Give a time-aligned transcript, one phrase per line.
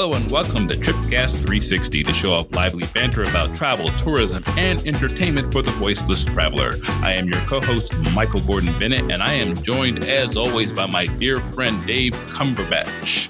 [0.00, 4.80] Hello and welcome to Tripcast 360, the show of lively banter about travel, tourism, and
[4.86, 6.76] entertainment for the voiceless traveler.
[7.02, 11.04] I am your co-host, Michael Gordon Bennett, and I am joined, as always, by my
[11.04, 13.28] dear friend Dave Cumberbatch.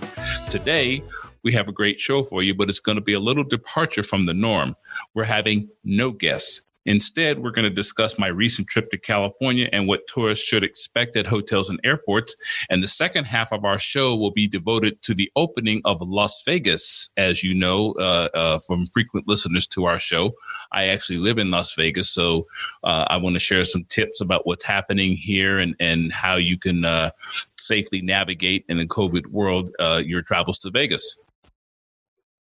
[0.48, 1.02] Today,
[1.42, 4.04] we have a great show for you, but it's going to be a little departure
[4.04, 4.76] from the norm.
[5.12, 6.62] We're having no guests.
[6.90, 11.16] Instead, we're going to discuss my recent trip to California and what tourists should expect
[11.16, 12.34] at hotels and airports.
[12.68, 16.42] And the second half of our show will be devoted to the opening of Las
[16.44, 17.10] Vegas.
[17.16, 20.32] As you know, uh, uh, from frequent listeners to our show,
[20.72, 22.10] I actually live in Las Vegas.
[22.10, 22.48] So
[22.82, 26.58] uh, I want to share some tips about what's happening here and, and how you
[26.58, 27.12] can uh,
[27.56, 31.16] safely navigate in the COVID world uh, your travels to Vegas.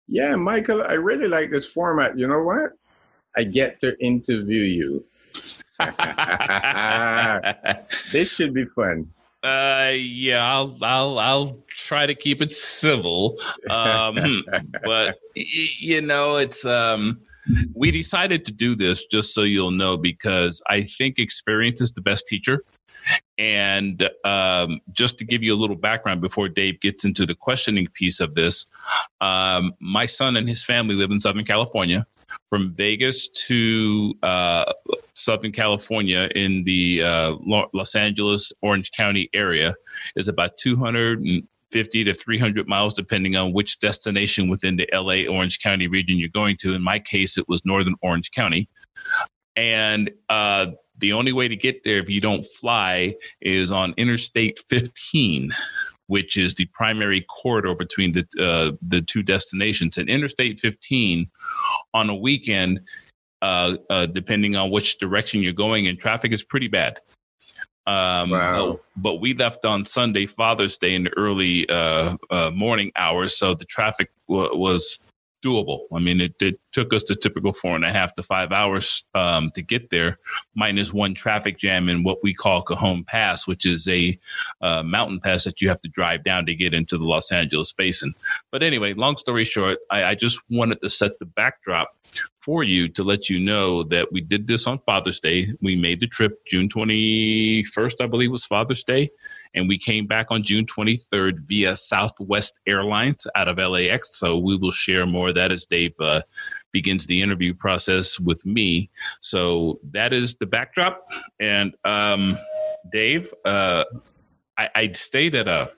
[0.07, 2.17] Yeah, Michael, I really like this format.
[2.17, 2.71] You know what?
[3.39, 5.05] I get to interview you.
[8.11, 9.09] this should be fun.
[9.41, 13.39] Uh, yeah, I'll I'll I'll try to keep it civil.
[13.69, 14.43] Um,
[14.83, 17.21] but you know, it's um,
[17.73, 22.01] we decided to do this just so you'll know because I think experience is the
[22.01, 22.65] best teacher.
[23.37, 27.87] And um, just to give you a little background before Dave gets into the questioning
[27.93, 28.65] piece of this,
[29.21, 32.05] um, my son and his family live in Southern California
[32.49, 34.71] from Vegas to uh,
[35.13, 37.35] Southern California in the uh,
[37.73, 39.75] Los Angeles, Orange County area
[40.15, 45.87] is about 250 to 300 miles, depending on which destination within the LA Orange County
[45.87, 46.73] region you're going to.
[46.73, 48.69] In my case, it was Northern Orange County.
[49.55, 54.59] And uh, the only way to get there if you don't fly is on Interstate
[54.69, 55.53] 15
[56.09, 59.95] which is the primary corridor between the uh, the two destinations.
[59.95, 61.29] And Interstate 15
[61.93, 62.81] on a weekend,
[63.41, 66.99] uh, uh, depending on which direction you're going and traffic is pretty bad.
[67.87, 68.79] Um, wow.
[68.97, 73.55] but, we left on Sunday, Father's Day, in the early uh, uh, morning hours, so
[73.55, 74.99] the traffic w- was
[75.43, 75.81] doable.
[75.93, 79.03] I mean, it, it, took us the typical four and a half to five hours
[79.15, 80.19] um, to get there,
[80.55, 84.19] minus one traffic jam in what we call Cajon Pass, which is a
[84.61, 87.73] uh, mountain pass that you have to drive down to get into the Los Angeles
[87.73, 88.13] basin.
[88.51, 91.89] But anyway, long story short, I, I just wanted to set the backdrop
[92.39, 95.47] for you to let you know that we did this on Father's Day.
[95.61, 99.09] We made the trip June 21st, I believe was Father's Day.
[99.55, 104.17] And we came back on June 23rd via Southwest Airlines out of LAX.
[104.17, 106.21] So we will share more of that as Dave uh,
[106.71, 108.89] begins the interview process with me.
[109.21, 111.03] So that is the backdrop.
[111.39, 112.37] And um,
[112.91, 113.85] Dave, uh,
[114.57, 115.71] I, I stayed at a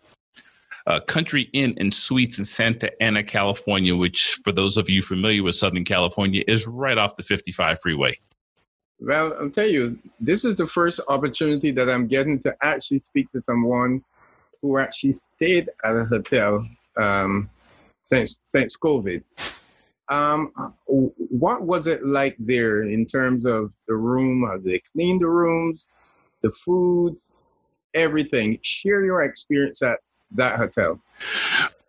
[1.07, 5.55] Country Inn and Suites in Santa Ana, California, which, for those of you familiar with
[5.55, 8.19] Southern California, is right off the 55 freeway.
[9.01, 13.31] Well, I'll tell you, this is the first opportunity that I'm getting to actually speak
[13.31, 14.03] to someone
[14.61, 16.63] who actually stayed at a hotel
[16.97, 17.49] um,
[18.03, 19.23] since since COVID.
[20.09, 20.51] Um,
[20.85, 24.45] what was it like there in terms of the room?
[24.47, 25.95] How they clean the rooms,
[26.41, 27.29] the foods,
[27.95, 28.59] everything?
[28.61, 29.97] Share your experience at
[30.31, 30.99] that hotel.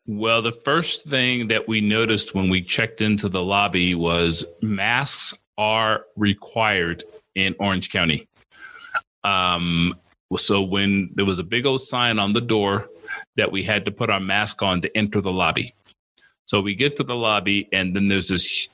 [0.06, 5.38] Well, the first thing that we noticed when we checked into the lobby was masks
[5.58, 7.04] are required
[7.34, 8.28] in Orange County.
[9.24, 9.94] Um,
[10.36, 12.88] so when there was a big old sign on the door
[13.36, 15.74] that we had to put our mask on to enter the lobby.
[16.44, 18.68] So we get to the lobby, and then there's this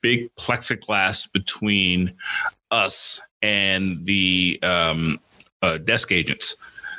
[0.00, 2.14] big plexiglass between
[2.70, 5.20] us and the um,
[5.62, 6.56] uh, desk agents.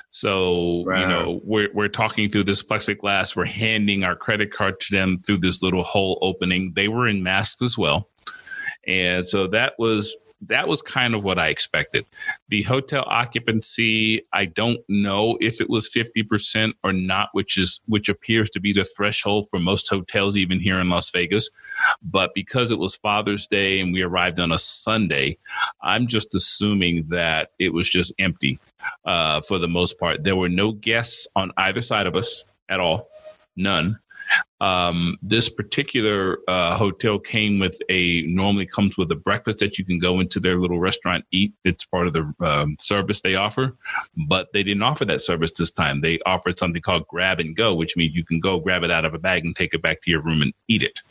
[0.09, 3.35] So you know we're we're talking through this plexiglass.
[3.35, 6.73] We're handing our credit card to them through this little hole opening.
[6.75, 8.09] They were in masks as well.
[8.87, 10.15] And so that was
[10.47, 12.05] that was kind of what I expected.
[12.49, 18.09] The hotel occupancy, I don't know if it was 50% or not, which is which
[18.09, 21.49] appears to be the threshold for most hotels even here in Las Vegas.
[22.01, 25.37] But because it was Father's Day and we arrived on a Sunday,
[25.81, 28.59] I'm just assuming that it was just empty
[29.05, 30.23] uh, for the most part.
[30.23, 33.09] There were no guests on either side of us at all.
[33.55, 33.99] None.
[34.61, 39.83] Um, this particular uh, hotel came with a normally comes with a breakfast that you
[39.83, 41.53] can go into their little restaurant eat.
[41.65, 43.75] It's part of the um, service they offer,
[44.27, 46.01] but they didn't offer that service this time.
[46.01, 49.05] They offered something called grab and go, which means you can go grab it out
[49.05, 51.01] of a bag and take it back to your room and eat it.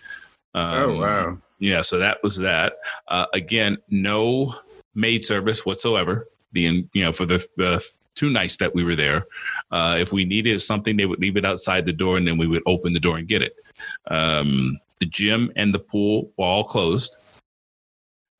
[0.54, 1.38] Um, oh wow!
[1.58, 2.74] Yeah, so that was that.
[3.08, 4.54] Uh, again, no
[4.94, 6.28] maid service whatsoever.
[6.52, 7.80] The you know for the uh,
[8.14, 9.26] two nights that we were there.
[9.70, 12.46] Uh, if we needed something, they would leave it outside the door, and then we
[12.46, 13.54] would open the door and get it.
[14.08, 17.16] Um, the gym and the pool were all closed.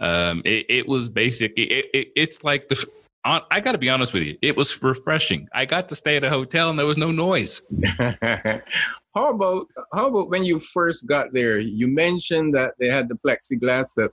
[0.01, 1.53] Um, it, it, was basic.
[1.57, 2.85] It, it, it's like the
[3.25, 5.49] I got to be honest with you, it was refreshing.
[5.55, 7.63] I got to stay at a hotel and there was no noise.
[8.01, 11.61] how about how about when you first got there?
[11.61, 14.11] You mentioned that they had the plexiglass up,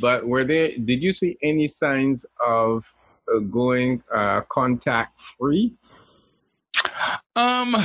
[0.00, 0.76] but were they?
[0.76, 2.94] Did you see any signs of
[3.38, 5.72] going uh, contact free?
[7.36, 7.76] Um,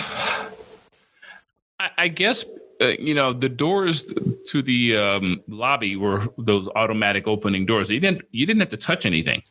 [1.79, 2.45] I, I guess
[2.81, 4.13] uh, you know the doors
[4.47, 7.89] to the um, lobby were those automatic opening doors.
[7.89, 9.43] You didn't you didn't have to touch anything.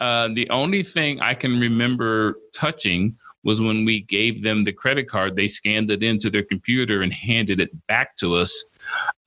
[0.00, 5.08] Uh, the only thing I can remember touching was when we gave them the credit
[5.08, 5.36] card.
[5.36, 8.64] They scanned it into their computer and handed it back to us.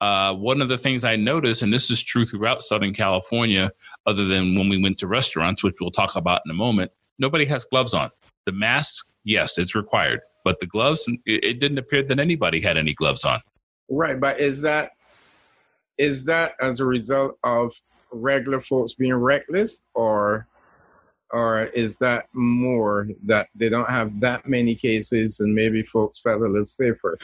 [0.00, 3.72] Uh, one of the things I noticed, and this is true throughout Southern California,
[4.06, 7.44] other than when we went to restaurants, which we'll talk about in a moment, nobody
[7.46, 8.10] has gloves on.
[8.44, 12.76] The masks, yes, it's required, but the gloves, it, it didn't appear that anybody had
[12.76, 13.40] any gloves on.
[13.88, 14.92] Right, but is that
[15.98, 17.74] is that as a result of
[18.10, 20.46] regular folks being reckless, or
[21.32, 26.42] or is that more that they don't have that many cases and maybe folks felt
[26.42, 27.18] a little safer?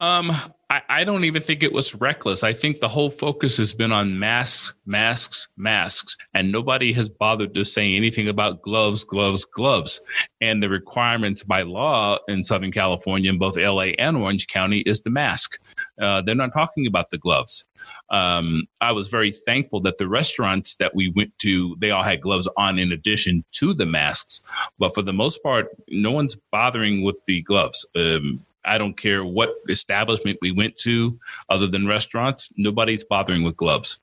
[0.00, 0.30] Um,
[0.70, 2.44] I, I don't even think it was reckless.
[2.44, 7.54] I think the whole focus has been on masks, masks, masks, and nobody has bothered
[7.54, 10.00] to say anything about gloves, gloves, gloves.
[10.40, 15.00] And the requirements by law in Southern California, in both LA and Orange County, is
[15.00, 15.58] the mask.
[16.00, 17.66] Uh, they're not talking about the gloves.
[18.10, 22.20] Um, I was very thankful that the restaurants that we went to, they all had
[22.20, 24.40] gloves on in addition to the masks.
[24.78, 27.84] But for the most part, no one's bothering with the gloves.
[27.96, 31.18] Um, I don't care what establishment we went to,
[31.48, 33.98] other than restaurants, nobody's bothering with gloves.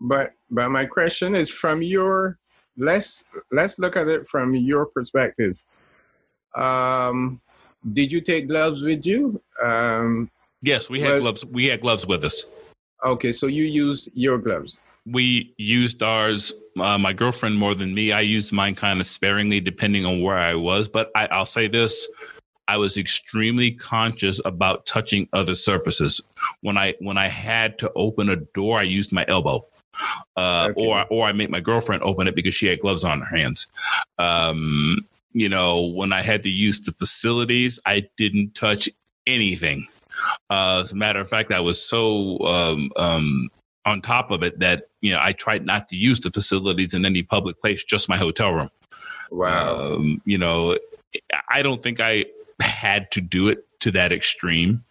[0.00, 2.38] But but my question is from your
[2.76, 5.62] let's let's look at it from your perspective.
[6.54, 7.40] Um,
[7.92, 9.40] did you take gloves with you?
[9.62, 10.30] Um,
[10.62, 11.44] yes, we had gloves.
[11.44, 12.44] We had gloves with us.
[13.04, 14.86] Okay, so you used your gloves.
[15.06, 16.52] We used ours.
[16.78, 18.12] Uh, my girlfriend more than me.
[18.12, 20.88] I used mine kind of sparingly, depending on where I was.
[20.88, 22.06] But I, I'll say this:
[22.68, 26.20] I was extremely conscious about touching other surfaces.
[26.60, 29.66] When I when I had to open a door, I used my elbow.
[30.36, 30.86] Uh, okay.
[30.86, 33.66] or or I make my girlfriend open it because she had gloves on her hands.
[34.18, 34.98] Um,
[35.32, 38.88] you know, when I had to use the facilities, I didn't touch
[39.26, 39.88] anything.
[40.48, 43.48] Uh, as a matter of fact, I was so um, um,
[43.86, 47.04] on top of it that you know I tried not to use the facilities in
[47.04, 48.70] any public place, just my hotel room.
[49.30, 49.94] Wow.
[49.94, 50.76] Um, you know,
[51.48, 52.26] I don't think I
[52.60, 54.84] had to do it to that extreme.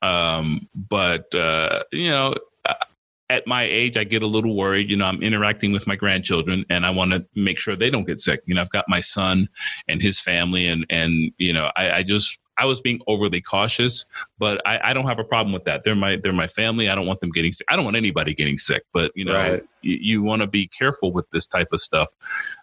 [0.00, 2.34] Um, but, uh, you know,
[2.64, 2.74] uh,
[3.30, 4.90] at my age, I get a little worried.
[4.90, 8.06] You know, I'm interacting with my grandchildren and I want to make sure they don't
[8.06, 8.42] get sick.
[8.46, 9.48] You know, I've got my son
[9.88, 14.04] and his family and, and, you know, I, I just I was being overly cautious,
[14.38, 15.84] but I, I, don't have a problem with that.
[15.84, 16.88] They're my they're my family.
[16.88, 17.66] I don't want them getting sick.
[17.70, 18.84] I don't want anybody getting sick.
[18.92, 19.64] But you know, right.
[19.80, 22.08] you, you want to be careful with this type of stuff.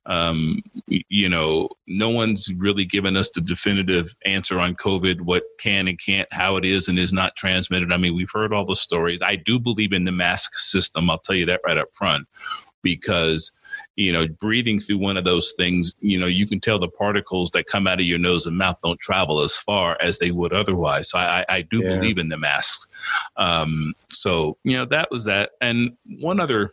[0.06, 5.88] Um, you know, no one's really given us the definitive answer on COVID, what can
[5.88, 7.92] and can't, how it is and is not transmitted.
[7.92, 9.20] I mean, we've heard all the stories.
[9.24, 11.10] I do believe in the mask system.
[11.10, 12.28] I'll tell you that right up front
[12.82, 13.52] because
[14.00, 17.52] you know, breathing through one of those things, you know, you can tell the particles
[17.52, 20.54] that come out of your nose and mouth don't travel as far as they would
[20.54, 21.10] otherwise.
[21.10, 21.96] So I, I do yeah.
[21.96, 22.88] believe in the masks.
[23.36, 25.50] Um, so, you know, that was that.
[25.60, 26.72] And one other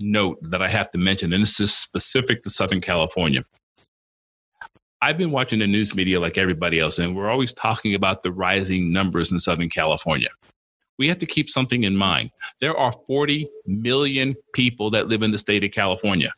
[0.00, 3.44] note that I have to mention, and this is specific to Southern California.
[5.02, 8.32] I've been watching the news media like everybody else, and we're always talking about the
[8.32, 10.28] rising numbers in Southern California
[10.98, 12.30] we have to keep something in mind.
[12.60, 16.32] There are 40 million people that live in the state of California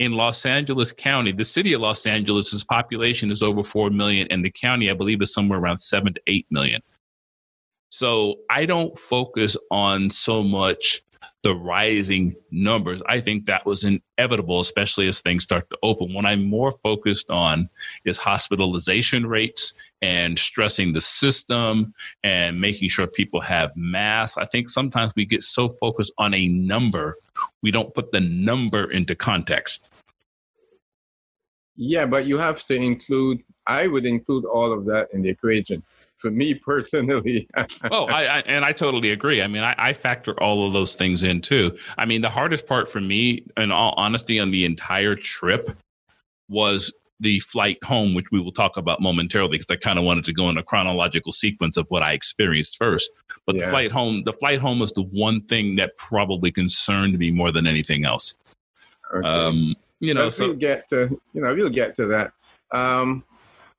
[0.00, 4.42] in Los Angeles County, the city of Los Angeles' population is over 4 million, and
[4.42, 6.80] the county, I believe, is somewhere around 7 to 8 million.
[7.90, 11.02] So I don't focus on so much
[11.42, 13.02] the rising numbers.
[13.08, 16.14] I think that was inevitable, especially as things start to open.
[16.14, 17.68] What I'm more focused on
[18.06, 21.92] is hospitalization rates and stressing the system
[22.24, 24.38] and making sure people have masks.
[24.38, 27.16] I think sometimes we get so focused on a number
[27.62, 29.90] we don't put the number into context.
[31.76, 35.82] Yeah, but you have to include, I would include all of that in the equation.
[36.16, 37.48] For me personally.
[37.90, 39.40] oh, I, I, and I totally agree.
[39.40, 41.78] I mean, I, I factor all of those things in too.
[41.96, 45.74] I mean, the hardest part for me, in all honesty, on the entire trip
[46.48, 50.24] was the flight home, which we will talk about momentarily, because I kind of wanted
[50.24, 53.10] to go in a chronological sequence of what I experienced first.
[53.46, 53.66] But yeah.
[53.66, 57.52] the flight home, the flight home was the one thing that probably concerned me more
[57.52, 58.34] than anything else.
[59.14, 59.28] Okay.
[59.28, 62.32] Um, you know, so, we'll get to you know we'll get to that.
[62.72, 63.22] Um,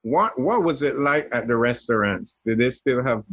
[0.04, 2.42] what what was it like at the restaurants?
[2.46, 3.24] Did they still have?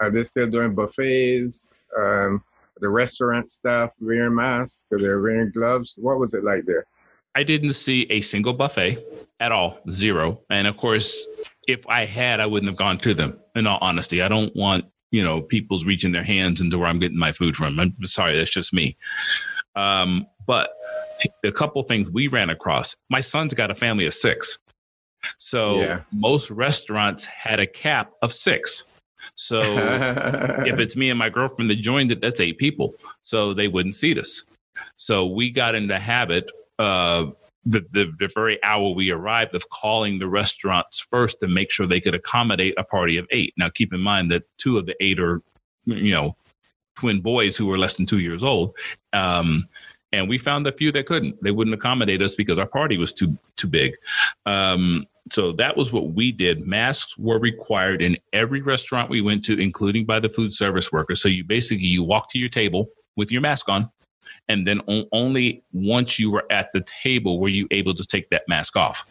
[0.00, 1.70] Are they still doing buffets?
[1.98, 2.44] Um,
[2.80, 4.84] the restaurant staff wearing masks?
[4.92, 5.96] Are they wearing gloves?
[5.98, 6.86] What was it like there?
[7.34, 8.98] I didn't see a single buffet
[9.40, 10.40] at all, zero.
[10.50, 11.26] And of course,
[11.66, 13.38] if I had, I wouldn't have gone to them.
[13.54, 16.98] In all honesty, I don't want you know people's reaching their hands into where I'm
[16.98, 17.78] getting my food from.
[17.78, 18.96] I'm sorry, that's just me.
[19.76, 20.70] Um, but
[21.44, 22.96] a couple things we ran across.
[23.10, 24.58] My son's got a family of six,
[25.38, 26.00] so yeah.
[26.12, 28.84] most restaurants had a cap of six.
[29.34, 29.60] So
[30.66, 32.94] if it's me and my girlfriend that joined it, that's eight people.
[33.20, 34.44] So they wouldn't seat us.
[34.96, 37.26] So we got in the habit uh,
[37.64, 41.86] the, the, the very hour we arrived of calling the restaurants first to make sure
[41.86, 43.52] they could accommodate a party of eight.
[43.56, 45.42] Now, keep in mind that two of the eight are,
[45.84, 46.36] you know,
[46.96, 48.74] twin boys who were less than two years old.
[49.12, 49.68] Um,
[50.12, 51.42] and we found a few that couldn't.
[51.42, 53.92] They wouldn't accommodate us because our party was too too big.
[54.46, 56.66] Um, so that was what we did.
[56.66, 61.20] Masks were required in every restaurant we went to, including by the food service workers.
[61.20, 63.90] So you basically you walk to your table with your mask on,
[64.48, 64.80] and then
[65.12, 69.06] only once you were at the table were you able to take that mask off.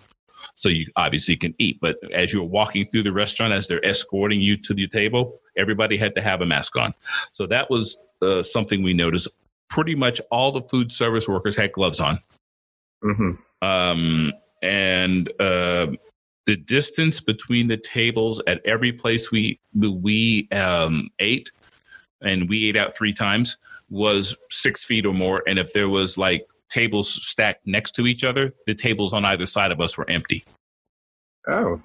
[0.56, 4.40] So you obviously can eat but as you're walking through the restaurant as they're escorting
[4.40, 6.94] you to the table everybody had to have a mask on.
[7.32, 9.28] So that was uh, something we noticed.
[9.70, 12.20] Pretty much all the food service workers had gloves on.
[13.04, 13.68] Mm-hmm.
[13.68, 14.34] um,
[14.64, 15.88] and uh,
[16.48, 21.52] the distance between the tables at every place we we um, ate
[22.22, 23.58] and we ate out three times
[23.90, 28.24] was six feet or more, and if there was like tables stacked next to each
[28.24, 30.44] other, the tables on either side of us were empty.
[31.48, 31.82] Oh,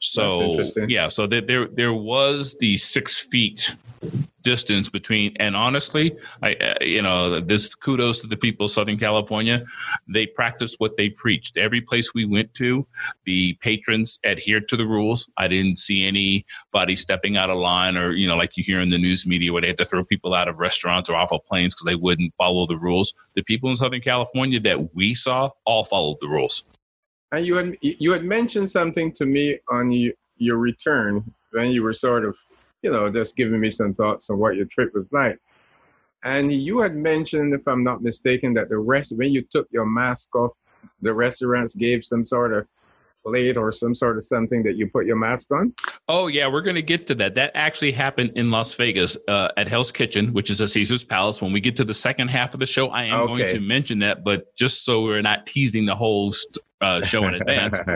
[0.00, 3.74] so yeah, so there, there there was the six feet
[4.42, 8.98] distance between, and honestly, I uh, you know this kudos to the people of Southern
[8.98, 9.64] California.
[10.08, 11.56] They practiced what they preached.
[11.56, 12.86] Every place we went to,
[13.24, 15.28] the patrons adhered to the rules.
[15.36, 18.90] I didn't see anybody stepping out of line, or you know, like you hear in
[18.90, 21.44] the news media where they had to throw people out of restaurants or off of
[21.46, 23.14] planes because they wouldn't follow the rules.
[23.34, 26.64] The people in Southern California that we saw all followed the rules.
[27.32, 31.82] And you had you had mentioned something to me on you, your return when you
[31.82, 32.36] were sort of,
[32.82, 35.38] you know, just giving me some thoughts on what your trip was like.
[36.22, 39.84] And you had mentioned, if I'm not mistaken, that the rest when you took your
[39.84, 40.52] mask off,
[41.02, 42.66] the restaurants gave some sort of
[43.24, 45.72] plate or some sort of something that you put your mask on?
[46.08, 47.34] Oh yeah, we're going to get to that.
[47.34, 51.40] That actually happened in Las Vegas uh, at Hell's Kitchen, which is a Caesar's Palace.
[51.40, 53.38] When we get to the second half of the show, I am okay.
[53.38, 56.34] going to mention that, but just so we're not teasing the whole
[56.84, 57.80] uh, show in advance.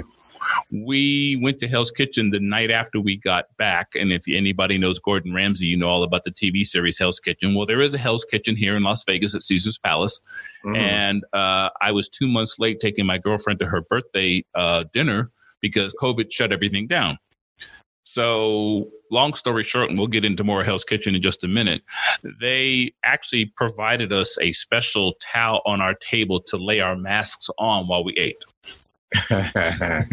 [0.70, 3.88] we went to Hell's Kitchen the night after we got back.
[3.94, 7.54] And if anybody knows Gordon Ramsay, you know all about the TV series Hell's Kitchen.
[7.54, 10.20] Well, there is a Hell's Kitchen here in Las Vegas at Caesar's Palace.
[10.64, 10.76] Mm-hmm.
[10.76, 15.30] And uh, I was two months late taking my girlfriend to her birthday uh, dinner
[15.60, 17.18] because COVID shut everything down.
[18.10, 21.82] So, long story short, and we'll get into more Hell's Kitchen in just a minute,
[22.40, 27.86] they actually provided us a special towel on our table to lay our masks on
[27.86, 28.42] while we ate.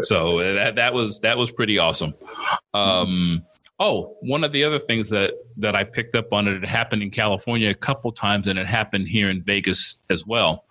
[0.00, 2.12] so that that was that was pretty awesome.
[2.74, 3.46] Um,
[3.78, 7.04] oh, one of the other things that that I picked up on it, it happened
[7.04, 10.64] in California a couple times, and it happened here in Vegas as well.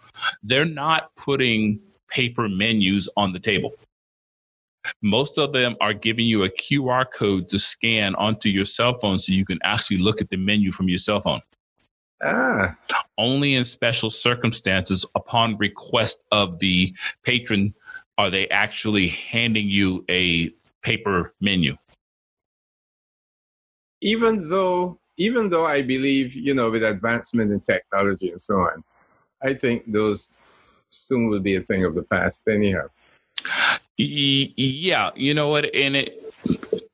[0.44, 3.72] They're not putting paper menus on the table.
[5.01, 9.19] Most of them are giving you a QR code to scan onto your cell phone
[9.19, 11.41] so you can actually look at the menu from your cell phone.
[12.24, 12.75] Ah.
[13.17, 16.93] Only in special circumstances, upon request of the
[17.24, 17.74] patron,
[18.17, 21.75] are they actually handing you a paper menu.
[24.01, 28.84] Even though, even though I believe, you know, with advancement in technology and so on,
[29.41, 30.38] I think those
[30.89, 32.48] soon will be a thing of the past.
[32.48, 32.88] Anyhow.
[34.00, 36.20] Yeah, you know what, and it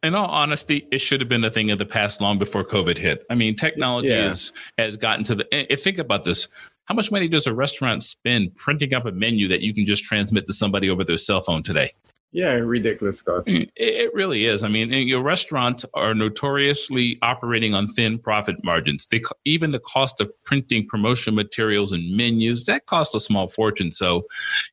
[0.04, 2.98] in all honesty, it should have been a thing of the past long before COVID
[2.98, 3.26] hit.
[3.30, 4.28] I mean, technology yeah.
[4.28, 5.54] has has gotten to the.
[5.54, 6.48] And think about this:
[6.86, 10.04] how much money does a restaurant spend printing up a menu that you can just
[10.04, 11.92] transmit to somebody over their cell phone today?
[12.36, 13.48] Yeah, ridiculous cost.
[13.48, 14.62] Mm, it, really is.
[14.62, 19.08] I mean, your restaurants are notoriously operating on thin profit margins.
[19.10, 23.94] They, even the cost of printing promotion materials and menus that costs a small fortune.
[23.94, 24.26] So,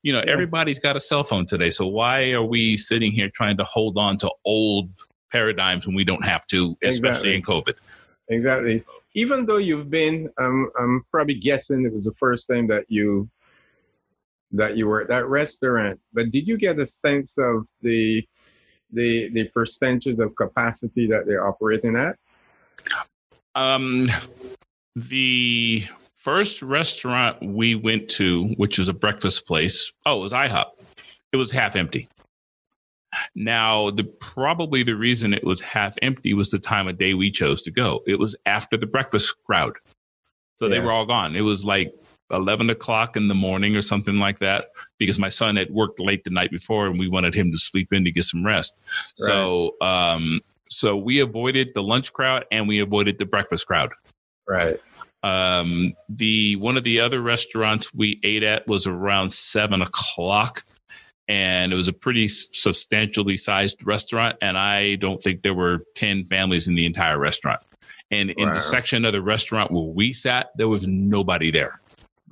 [0.02, 0.32] you know, yeah.
[0.32, 1.70] everybody's got a cell phone today.
[1.70, 4.90] So why are we sitting here trying to hold on to old
[5.30, 7.34] paradigms when we don't have to, especially exactly.
[7.36, 7.74] in COVID.
[8.28, 8.84] Exactly.
[9.14, 13.30] Even though you've been, um, I'm probably guessing it was the first time that you
[14.52, 15.98] that you were at that restaurant.
[16.12, 18.26] But did you get a sense of the
[18.92, 22.16] the the percentage of capacity that they're operating at?
[23.54, 24.10] Um,
[24.96, 30.66] the first restaurant we went to, which was a breakfast place, oh, it was IHOP.
[31.32, 32.08] It was half empty.
[33.34, 37.30] Now, the probably the reason it was half empty was the time of day we
[37.30, 38.00] chose to go.
[38.06, 39.76] It was after the breakfast crowd,
[40.56, 40.70] so yeah.
[40.70, 41.36] they were all gone.
[41.36, 41.94] It was like
[42.32, 44.66] 11 o'clock in the morning or something like that
[44.98, 47.92] because my son had worked late the night before and we wanted him to sleep
[47.92, 48.74] in to get some rest.
[49.20, 49.26] Right.
[49.26, 53.90] So, um, so we avoided the lunch crowd and we avoided the breakfast crowd.
[54.48, 54.80] Right.
[55.22, 60.64] Um, the one of the other restaurants we ate at was around seven o'clock,
[61.28, 64.36] and it was a pretty substantially sized restaurant.
[64.42, 67.60] And I don't think there were ten families in the entire restaurant.
[68.10, 68.54] And in wow.
[68.54, 71.80] the section of the restaurant where we sat, there was nobody there.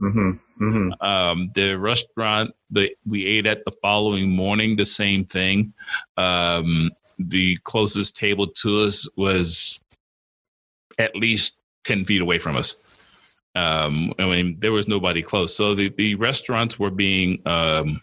[0.00, 0.30] Mm-hmm.
[0.64, 1.06] Mm-hmm.
[1.06, 5.72] Um, the restaurant that we ate at the following morning, the same thing.
[6.16, 9.78] Um, the closest table to us was
[10.98, 12.76] at least 10 feet away from us.
[13.54, 15.54] Um, I mean, there was nobody close.
[15.54, 18.00] So the, the restaurants were being um,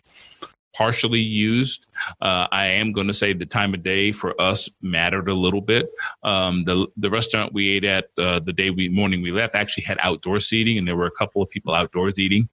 [0.78, 1.88] partially used.
[2.22, 5.62] Uh, I am going to say the time of day for us mattered a little
[5.62, 5.90] bit.
[6.24, 9.84] Um, the the restaurant we ate at uh, the day we morning we left actually
[9.86, 12.50] had outdoor seating, and there were a couple of people outdoors eating.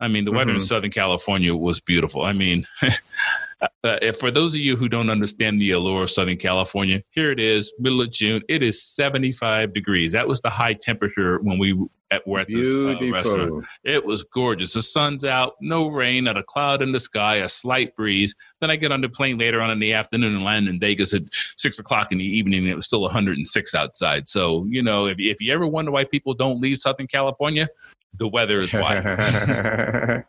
[0.00, 0.56] I mean, the weather mm-hmm.
[0.56, 2.22] in Southern California was beautiful.
[2.22, 2.66] I mean,
[3.84, 7.40] uh, for those of you who don't understand the allure of Southern California, here it
[7.40, 8.42] is, middle of June.
[8.48, 10.12] It is 75 degrees.
[10.12, 13.64] That was the high temperature when we at, were at the uh, restaurant.
[13.84, 14.74] It was gorgeous.
[14.74, 18.34] The sun's out, no rain, not a cloud in the sky, a slight breeze.
[18.60, 21.14] Then I get on the plane later on in the afternoon and land in Vegas
[21.14, 21.22] at
[21.56, 22.60] six o'clock in the evening.
[22.60, 24.28] And it was still 106 outside.
[24.28, 27.68] So, you know, if, if you ever wonder why people don't leave Southern California,
[28.18, 28.96] the weather is why.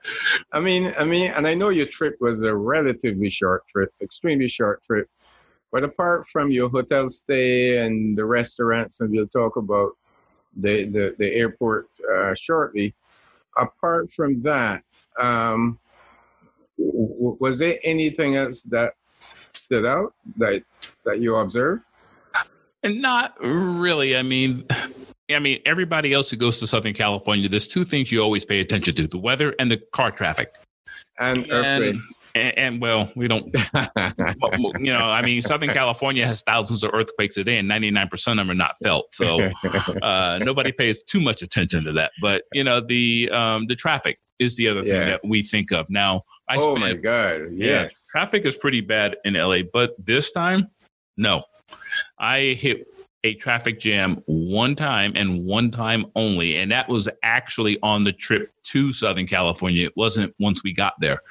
[0.52, 4.48] I mean, I mean, and I know your trip was a relatively short trip, extremely
[4.48, 5.10] short trip.
[5.72, 9.92] But apart from your hotel stay and the restaurants, and we'll talk about
[10.56, 12.94] the the, the airport uh, shortly.
[13.58, 14.84] Apart from that,
[15.20, 15.80] um,
[16.78, 18.94] w- was there anything else that
[19.54, 20.64] stood out that
[21.06, 21.84] that you observed?
[22.84, 24.16] And not really.
[24.16, 24.66] I mean,
[25.32, 28.60] I mean, everybody else who goes to Southern California, there's two things you always pay
[28.60, 30.54] attention to: the weather and the car traffic.
[31.18, 32.22] And, earthquakes.
[32.36, 33.46] And, and, well, we don't.
[34.80, 38.38] you know, I mean, Southern California has thousands of earthquakes a day, and 99% of
[38.38, 39.14] them are not felt.
[39.14, 39.40] So
[40.02, 42.12] uh, nobody pays too much attention to that.
[42.22, 45.06] But you know, the um, the traffic is the other thing yeah.
[45.06, 45.90] that we think of.
[45.90, 50.32] Now, I oh my god, yes, yeah, traffic is pretty bad in LA, but this
[50.32, 50.68] time,
[51.18, 51.44] no.
[52.20, 52.88] I hit
[53.26, 56.58] a traffic jam one time and one time only.
[56.58, 59.88] And that was actually on the trip to Southern California.
[59.88, 61.22] It wasn't once we got there.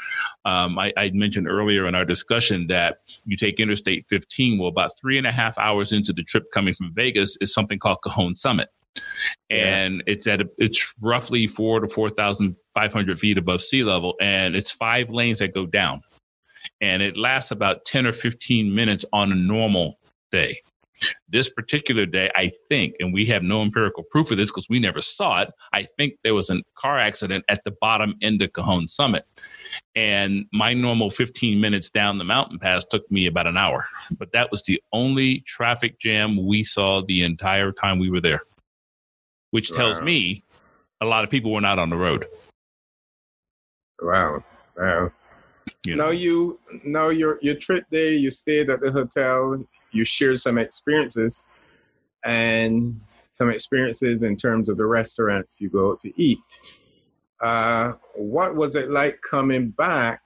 [0.44, 4.58] Um, I, I, mentioned earlier in our discussion that you take Interstate 15.
[4.58, 7.78] Well, about three and a half hours into the trip coming from Vegas is something
[7.78, 8.70] called Cajon Summit.
[9.52, 10.12] And yeah.
[10.12, 14.14] it's at a, it's roughly four to four thousand five hundred feet above sea level,
[14.20, 16.02] and it's five lanes that go down,
[16.80, 19.98] and it lasts about ten or fifteen minutes on a normal
[20.30, 20.60] day.
[21.28, 24.78] This particular day, I think, and we have no empirical proof of this because we
[24.78, 28.52] never saw it, I think there was a car accident at the bottom end of
[28.52, 29.24] Cajon Summit.
[29.94, 33.86] And my normal 15 minutes down the mountain pass took me about an hour.
[34.18, 38.42] But that was the only traffic jam we saw the entire time we were there,
[39.50, 40.06] which tells wow.
[40.06, 40.44] me
[41.00, 42.26] a lot of people were not on the road.
[44.00, 44.44] Wow.
[44.76, 45.10] Wow.
[45.86, 46.06] You know.
[46.06, 49.62] Now you now your your trip there, you stayed at the hotel,
[49.94, 51.44] you shared some experiences
[52.24, 53.00] and
[53.36, 56.60] some experiences in terms of the restaurants you go to eat.
[57.40, 60.20] Uh, what was it like coming back?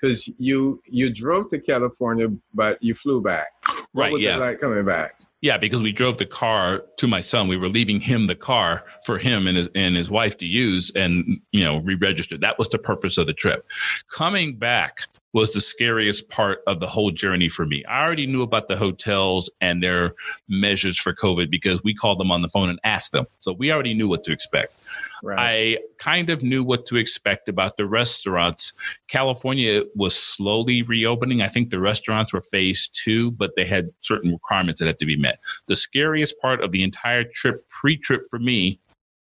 [0.00, 3.48] Because you you drove to California, but you flew back.
[3.92, 4.36] What right, was yeah.
[4.36, 5.14] it like coming back?
[5.40, 7.46] Yeah, because we drove the car to my son.
[7.46, 10.92] We were leaving him the car for him and his and his wife to use,
[10.94, 12.40] and you know, re-registered.
[12.40, 13.66] That was the purpose of the trip.
[14.10, 15.02] Coming back
[15.34, 17.84] was the scariest part of the whole journey for me.
[17.84, 20.14] I already knew about the hotels and their
[20.48, 23.26] measures for COVID because we called them on the phone and asked them.
[23.40, 24.74] So we already knew what to expect.
[25.22, 25.78] Right.
[25.78, 28.72] I kind of knew what to expect about the restaurants.
[29.08, 31.42] California was slowly reopening.
[31.42, 35.06] I think the restaurants were phase two, but they had certain requirements that had to
[35.06, 35.40] be met.
[35.66, 38.80] The scariest part of the entire trip, pre trip for me,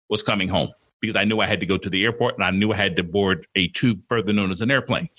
[0.10, 0.72] was coming home
[1.04, 2.96] because I knew I had to go to the airport and I knew I had
[2.96, 5.10] to board a tube, further known as an airplane.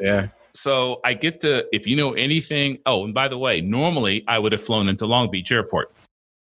[0.00, 0.28] Yeah.
[0.54, 4.38] So I get to, if you know anything, oh, and by the way, normally I
[4.38, 5.92] would have flown into Long Beach Airport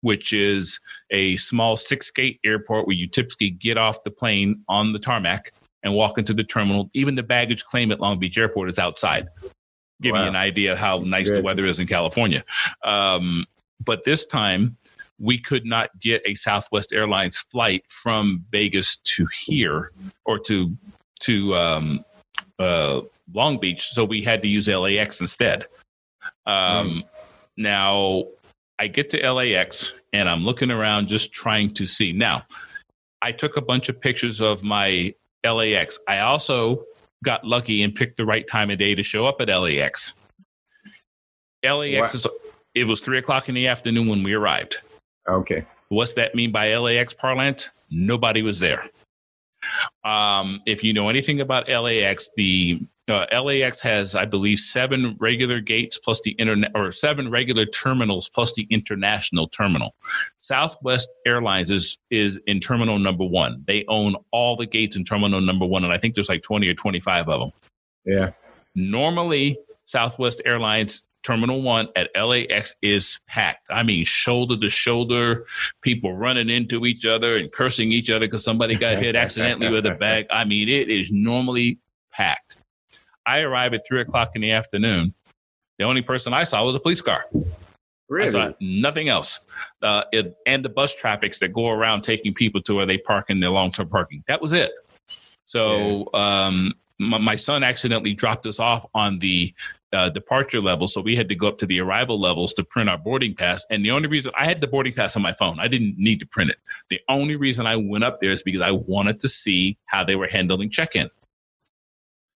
[0.01, 0.79] which is
[1.11, 5.51] a small six gate airport where you typically get off the plane on the tarmac
[5.83, 6.89] and walk into the terminal.
[6.93, 9.27] Even the baggage claim at Long Beach Airport is outside.
[10.01, 10.23] Give wow.
[10.23, 11.39] you an idea of how nice Good.
[11.39, 12.43] the weather is in California.
[12.83, 13.45] Um,
[13.83, 14.77] but this time,
[15.19, 19.91] we could not get a Southwest Airlines flight from Vegas to here
[20.25, 20.75] or to
[21.21, 22.05] to um,
[22.57, 23.01] uh,
[23.33, 25.65] Long Beach, so we had to use LAX instead.
[26.45, 27.03] Um, mm.
[27.57, 28.25] Now,
[28.79, 32.13] I get to LAX and I'm looking around just trying to see.
[32.13, 32.45] Now,
[33.21, 35.13] I took a bunch of pictures of my
[35.45, 35.99] LAX.
[36.07, 36.85] I also
[37.23, 40.13] got lucky and picked the right time of day to show up at LAX.
[41.63, 42.25] LAX is
[42.75, 44.77] it was three o'clock in the afternoon when we arrived.
[45.27, 45.65] Okay.
[45.89, 47.69] What's that mean by LAX parlance?
[47.89, 48.89] Nobody was there.
[50.03, 55.59] Um, if you know anything about LAX, the uh, LAX has, I believe, seven regular
[55.59, 59.95] gates plus the internet, or seven regular terminals plus the international terminal.
[60.37, 63.63] Southwest Airlines is is in terminal number one.
[63.67, 66.67] They own all the gates in terminal number one, and I think there's like twenty
[66.67, 67.51] or twenty five of them.
[68.05, 68.31] Yeah.
[68.75, 73.67] Normally, Southwest Airlines Terminal One at LAX is packed.
[73.69, 75.45] I mean, shoulder to shoulder,
[75.81, 79.85] people running into each other and cursing each other because somebody got hit accidentally with
[79.85, 80.27] a bag.
[80.31, 81.79] I mean, it is normally
[82.11, 82.57] packed.
[83.25, 85.13] I arrived at three o'clock in the afternoon.
[85.77, 87.25] The only person I saw was a police car.
[88.09, 88.29] Really?
[88.29, 89.39] I saw nothing else.
[89.81, 93.29] Uh, it, and the bus traffics that go around taking people to where they park
[93.29, 94.23] in their long term parking.
[94.27, 94.71] That was it.
[95.45, 96.45] So yeah.
[96.47, 99.53] um, my, my, son accidentally dropped us off on the
[99.93, 100.87] uh, departure level.
[100.87, 103.65] So we had to go up to the arrival levels to print our boarding pass.
[103.69, 106.19] And the only reason I had the boarding pass on my phone, I didn't need
[106.19, 106.57] to print it.
[106.89, 110.15] The only reason I went up there is because I wanted to see how they
[110.15, 111.09] were handling check in.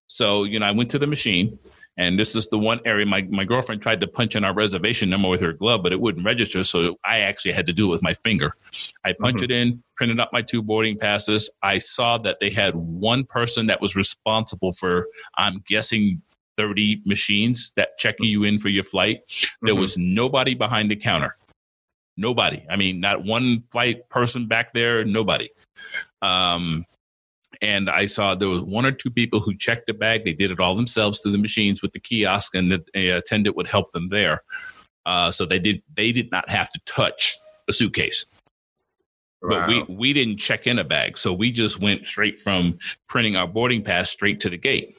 [0.08, 1.58] So, you know, I went to the machine
[1.98, 5.10] and this is the one area my, my girlfriend tried to punch in our reservation
[5.10, 6.63] number with her glove, but it wouldn't register.
[6.63, 8.56] So I actually had to do it with my finger.
[9.06, 9.52] I punched mm-hmm.
[9.52, 11.50] it in, printed up my two boarding passes.
[11.62, 16.22] I saw that they had one person that was responsible for, I'm guessing,
[16.58, 19.22] 30 machines that checking you in for your flight.
[19.62, 19.82] There mm-hmm.
[19.82, 21.36] was nobody behind the counter.
[22.16, 22.63] Nobody.
[22.70, 25.50] I mean, not one flight person back there, nobody.
[26.22, 26.86] Um,
[27.62, 30.26] and I saw there was one or two people who checked the bag.
[30.26, 33.68] They did it all themselves through the machines with the kiosk, and the attendant would
[33.68, 34.44] help them there.
[35.06, 37.38] Uh, so they did they did not have to touch
[37.68, 38.26] a suitcase.
[39.42, 39.68] Wow.
[39.68, 43.36] But we we didn't check in a bag, so we just went straight from printing
[43.36, 44.98] our boarding pass straight to the gate.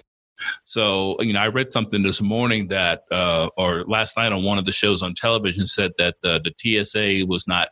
[0.64, 4.58] So, you know, I read something this morning that, uh, or last night on one
[4.58, 7.68] of the shows on television said that uh, the TSA was not,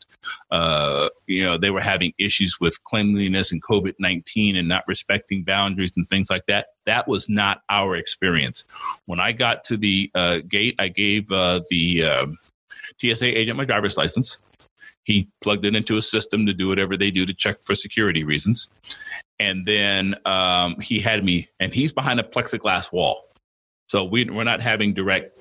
[0.50, 5.44] uh, you know, they were having issues with cleanliness and COVID 19 and not respecting
[5.44, 6.68] boundaries and things like that.
[6.86, 8.64] That was not our experience.
[9.06, 12.38] When I got to the uh, gate, I gave uh, the um,
[13.00, 14.38] TSA agent my driver's license.
[15.04, 18.22] He plugged it into a system to do whatever they do to check for security
[18.22, 18.68] reasons
[19.38, 23.24] and then um, he had me, and he's behind a plexiglass wall,
[23.88, 25.38] so we, we're not having direct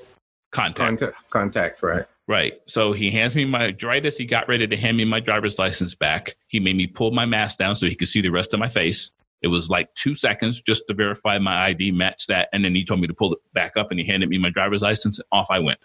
[0.51, 0.77] contact.
[0.77, 2.05] Contact, contact, right?
[2.27, 2.53] Right.
[2.65, 5.95] So he hands me my as he got ready to hand me my driver's license
[5.95, 6.35] back.
[6.47, 8.69] He made me pull my mask down so he could see the rest of my
[8.69, 9.11] face.
[9.41, 12.85] It was like two seconds just to verify my ID matched that, and then he
[12.85, 15.25] told me to pull it back up, and he handed me my driver's license, and
[15.31, 15.79] off I went.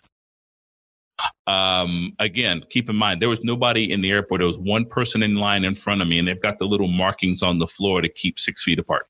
[1.46, 4.40] Um, again, keep in mind there was nobody in the airport.
[4.40, 6.88] There was one person in line in front of me, and they've got the little
[6.88, 9.06] markings on the floor to keep six feet apart.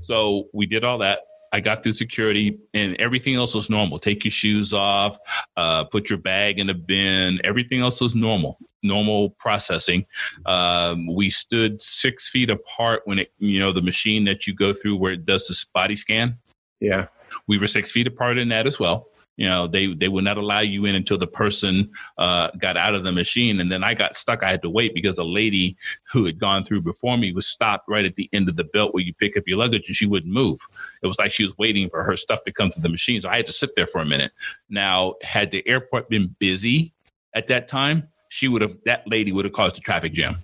[0.00, 1.20] So we did all that.
[1.52, 4.00] I got through security, and everything else was normal.
[4.00, 5.16] Take your shoes off,
[5.56, 7.40] uh, put your bag in a bin.
[7.44, 10.04] Everything else was normal, normal processing.
[10.46, 14.72] Um, we stood six feet apart when it, you know, the machine that you go
[14.72, 16.38] through where it does the body scan.
[16.80, 17.06] Yeah,
[17.46, 20.38] we were six feet apart in that as well you know they they would not
[20.38, 23.60] allow you in until the person uh, got out of the machine.
[23.60, 24.42] And then i got stuck.
[24.42, 25.76] I had to wait because the lady
[26.12, 28.94] who had gone through before me was stopped right at the end of the belt
[28.94, 30.60] where you pick up your luggage and she wouldn't move.
[31.02, 33.20] It was like she was waiting for her stuff to come to the machine.
[33.20, 34.32] So i had to sit there for a minute.
[34.68, 36.92] Now had the airport been busy
[37.34, 40.36] at that time she would have that lady would have caused a traffic jam.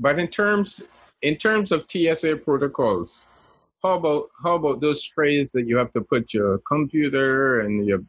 [0.00, 0.82] But in terms
[1.22, 3.28] in terms of tsa protocols
[3.82, 8.00] how about how about those trays that you have to put your computer and your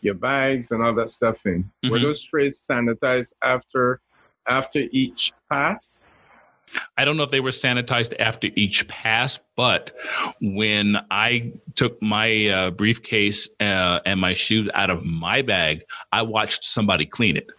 [0.00, 1.64] your bags and all that stuff in?
[1.64, 1.90] Mm-hmm.
[1.90, 4.00] Were those trays sanitized after
[4.48, 6.02] after each pass?
[6.96, 9.92] I don't know if they were sanitized after each pass, but
[10.40, 16.22] when I took my uh, briefcase uh, and my shoes out of my bag, I
[16.22, 17.50] watched somebody clean it.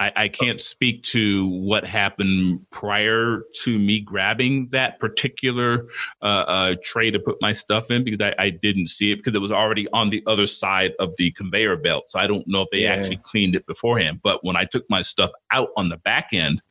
[0.00, 5.88] I, I can't speak to what happened prior to me grabbing that particular
[6.22, 9.34] uh, uh, tray to put my stuff in because I, I, didn't see it because
[9.34, 12.04] it was already on the other side of the conveyor belt.
[12.08, 12.94] So I don't know if they yeah.
[12.94, 14.20] actually cleaned it beforehand.
[14.22, 16.62] But when I took my stuff out on the back end,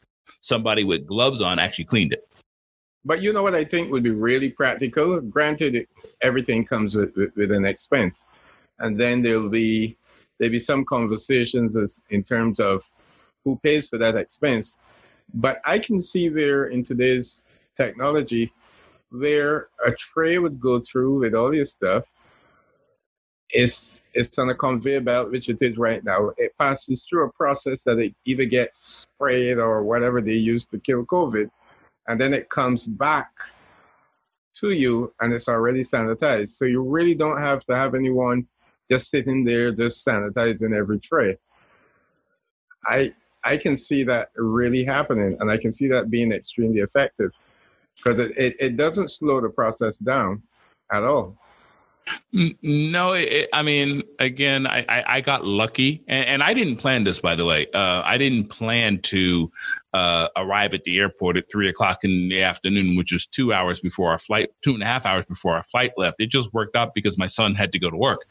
[0.42, 2.28] somebody with gloves on actually cleaned it.
[3.06, 5.22] But you know what I think would be really practical?
[5.22, 5.88] Granted,
[6.22, 8.28] everything comes with, with, with an expense.
[8.80, 9.98] And then there'll be
[10.40, 12.90] there'll be some conversations as in terms of
[13.46, 14.78] who pays for that expense.
[15.34, 17.44] But I can see where in today's
[17.78, 18.52] technology
[19.12, 22.06] where a tray would go through with all your stuff.
[23.52, 26.32] it's it's on a conveyor belt, which it is right now.
[26.38, 30.80] It passes through a process that it either gets sprayed or whatever they use to
[30.80, 31.50] kill COVID,
[32.08, 33.30] and then it comes back
[34.56, 36.50] to you and it's already sanitized.
[36.50, 38.48] So you really don't have to have anyone
[38.90, 41.38] just sitting there just sanitizing every tray.
[42.86, 47.32] I I can see that really happening and I can see that being extremely effective
[47.98, 50.44] because it, it, it doesn't slow the process down
[50.92, 51.38] at all.
[52.32, 57.04] No, it, I mean, again, I, I, I got lucky, and, and, I didn't plan
[57.04, 57.68] this, by the way.
[57.74, 59.52] Uh, I didn't plan to
[59.94, 63.80] uh, arrive at the airport at three o'clock in the afternoon, which was two hours
[63.80, 66.20] before our flight, two and a half hours before our flight left.
[66.20, 68.26] It just worked out because my son had to go to work,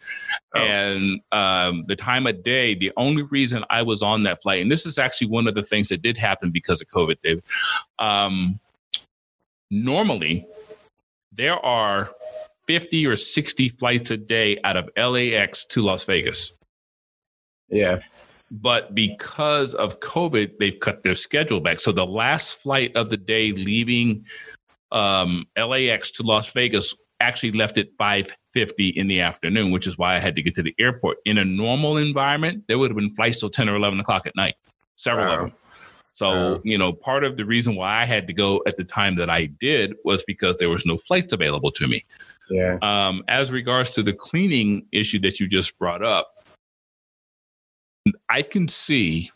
[0.55, 0.61] oh.
[0.61, 2.75] and um, the time of day.
[2.75, 5.63] The only reason I was on that flight, and this is actually one of the
[5.63, 7.43] things that did happen because of COVID, David.
[7.99, 8.61] Um,
[9.71, 10.47] normally,
[11.33, 12.11] there are
[12.69, 16.53] 50 or 60 flights a day out of LAX to Las Vegas.
[17.69, 18.01] Yeah.
[18.51, 21.81] But because of COVID, they've cut their schedule back.
[21.81, 24.25] So the last flight of the day leaving
[24.93, 30.15] um, LAX to Las Vegas actually left at 5.50 in the afternoon, which is why
[30.15, 31.19] I had to get to the airport.
[31.25, 34.37] In a normal environment, there would have been flights till 10 or 11 o'clock at
[34.37, 34.55] night,
[34.97, 35.35] several wow.
[35.35, 35.53] of them.
[36.13, 36.61] So, wow.
[36.65, 39.31] you know, part of the reason why I had to go at the time that
[39.31, 42.05] I did was because there was no flights available to me.
[42.51, 42.79] Yeah.
[42.83, 46.29] Um, as regards to the cleaning issue that you just brought up,
[48.29, 49.31] I can see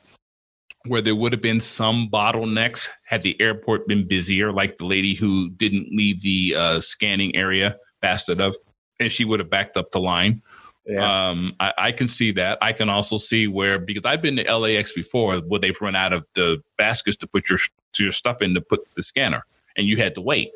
[0.86, 5.14] where there would have been some bottlenecks had the airport been busier, like the lady
[5.14, 8.54] who didn't leave the uh, scanning area fast enough,
[8.98, 10.42] and she would have backed up the line.
[10.86, 11.28] Yeah.
[11.28, 12.58] Um, I, I, can see that.
[12.60, 16.12] I can also see where because I've been to LAX before, where they've run out
[16.12, 17.58] of the baskets to put your
[17.92, 19.46] to your stuff in to put the scanner,
[19.76, 20.50] and you had to wait.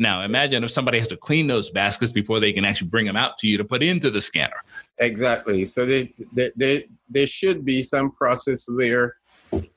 [0.00, 3.16] Now, imagine if somebody has to clean those baskets before they can actually bring them
[3.16, 4.56] out to you to put into the scanner.
[4.96, 5.66] Exactly.
[5.66, 9.16] So they, they, they there should be some process where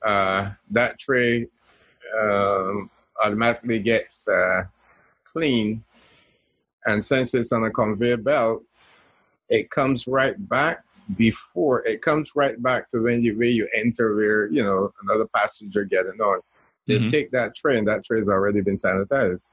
[0.02, 1.46] uh, that tray
[2.18, 2.90] um,
[3.22, 4.62] automatically gets uh,
[5.24, 5.84] clean,
[6.86, 8.62] and since it's on a conveyor belt,
[9.50, 10.82] it comes right back
[11.16, 15.26] before it comes right back to when you where you enter where you know another
[15.36, 16.40] passenger getting on.
[16.86, 17.08] They mm-hmm.
[17.08, 19.50] take that tray and that tray has already been sanitized.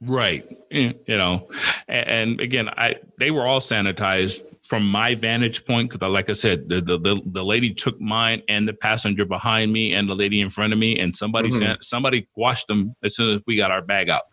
[0.00, 0.46] Right.
[0.70, 1.48] You know,
[1.88, 6.68] and again, I they were all sanitized from my vantage point because, like I said,
[6.68, 10.50] the, the the lady took mine and the passenger behind me and the lady in
[10.50, 11.58] front of me, and somebody mm-hmm.
[11.58, 14.24] sent somebody washed them as soon as we got our bag out.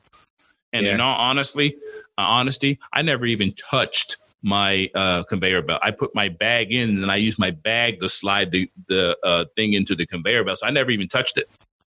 [0.73, 0.95] And yeah.
[0.95, 1.77] in all honestly,
[2.17, 5.79] uh, honesty, I never even touched my uh, conveyor belt.
[5.81, 9.45] I put my bag in, and I used my bag to slide the the uh,
[9.55, 10.59] thing into the conveyor belt.
[10.59, 11.49] So I never even touched it.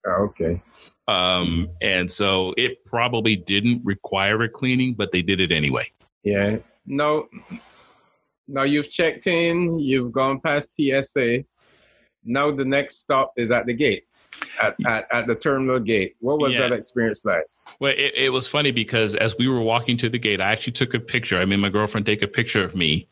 [0.08, 0.62] Oh, okay.
[1.08, 5.92] Um, and so it probably didn't require a cleaning, but they did it anyway.
[6.24, 6.58] Yeah.
[6.86, 7.28] No.
[8.48, 11.44] Now you've checked in, you've gone past TSA.
[12.24, 14.06] Now the next stop is at the gate,
[14.62, 16.16] at, at, at the terminal gate.
[16.20, 16.62] What was yeah.
[16.62, 17.46] that experience like?
[17.80, 20.74] Well, it, it was funny because as we were walking to the gate, I actually
[20.74, 21.38] took a picture.
[21.38, 23.08] I made my girlfriend take a picture of me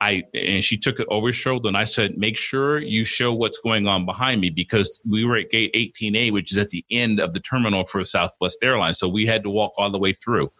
[0.00, 3.32] I and she took it over her shoulder and I said, make sure you show
[3.32, 6.84] what's going on behind me because we were at gate 18A, which is at the
[6.90, 8.98] end of the terminal for Southwest Airlines.
[8.98, 10.50] So we had to walk all the way through.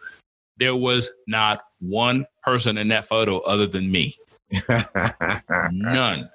[0.57, 4.17] There was not one person in that photo other than me.
[5.71, 6.29] None.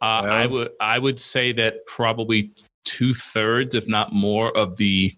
[0.00, 2.52] Uh, well, I would I would say that probably
[2.84, 5.16] two thirds, if not more, of the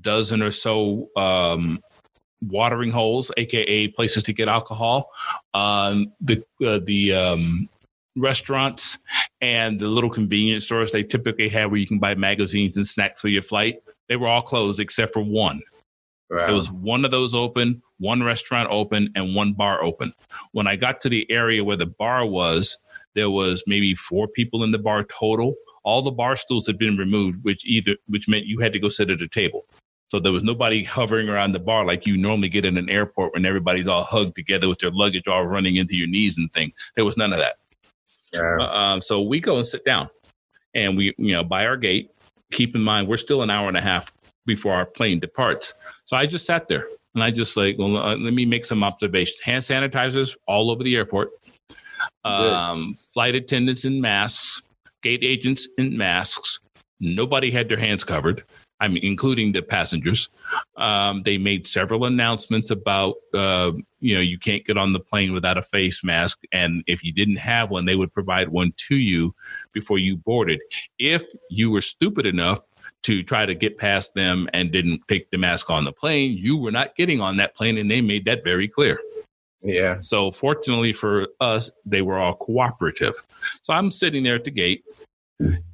[0.00, 1.82] dozen or so um,
[2.48, 5.10] watering holes, aka places to get alcohol,
[5.54, 7.68] um, the uh, the um,
[8.16, 8.98] restaurants
[9.40, 13.20] and the little convenience stores they typically have where you can buy magazines and snacks
[13.20, 13.82] for your flight.
[14.08, 15.62] They were all closed except for one.
[16.30, 16.46] Wow.
[16.46, 20.14] There was one of those open, one restaurant open, and one bar open.
[20.52, 22.78] When I got to the area where the bar was,
[23.14, 25.54] there was maybe four people in the bar total.
[25.84, 28.88] All the bar stools had been removed, which either which meant you had to go
[28.88, 29.66] sit at a table.
[30.12, 33.32] So there was nobody hovering around the bar like you normally get in an airport
[33.32, 36.70] when everybody's all hugged together with their luggage all running into your knees and thing.
[36.96, 37.54] There was none of that.
[38.30, 38.58] Yeah.
[38.60, 40.10] Uh, um, so we go and sit down,
[40.74, 42.10] and we you know by our gate.
[42.52, 44.12] Keep in mind we're still an hour and a half
[44.44, 45.72] before our plane departs.
[46.04, 48.84] So I just sat there and I just like, well, uh, let me make some
[48.84, 49.40] observations.
[49.40, 51.30] Hand sanitizers all over the airport.
[52.26, 54.60] Um, flight attendants in masks,
[55.02, 56.60] gate agents in masks.
[57.00, 58.44] Nobody had their hands covered.
[58.82, 60.28] I mean, including the passengers.
[60.76, 65.32] Um, they made several announcements about, uh, you know, you can't get on the plane
[65.32, 66.40] without a face mask.
[66.52, 69.36] And if you didn't have one, they would provide one to you
[69.72, 70.60] before you boarded.
[70.98, 72.60] If you were stupid enough
[73.04, 76.56] to try to get past them and didn't take the mask on the plane, you
[76.56, 77.78] were not getting on that plane.
[77.78, 78.98] And they made that very clear.
[79.62, 80.00] Yeah.
[80.00, 83.14] So fortunately for us, they were all cooperative.
[83.62, 84.82] So I'm sitting there at the gate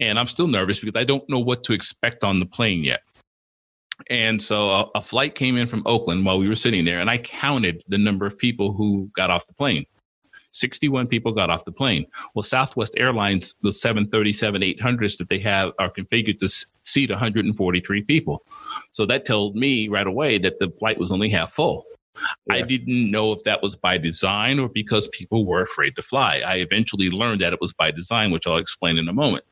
[0.01, 3.01] and I'm still nervous because I don't know what to expect on the plane yet.
[4.11, 7.11] And so a, a, flight came in from Oakland while we were sitting there, and
[7.11, 9.85] I counted the number of people who got off the plane.
[10.53, 12.07] 61 people got off the plane.
[12.35, 16.49] Well, Southwest Airlines, the 737 800s that they have are configured to
[16.83, 18.43] seat 143 people.
[18.93, 21.85] So that told me right away that the flight was only half full.
[22.47, 22.55] Yeah.
[22.55, 26.43] I didn't know if that was by design or because people were afraid to fly.
[26.45, 29.45] I eventually learned that it was by design, which I'll explain in a moment.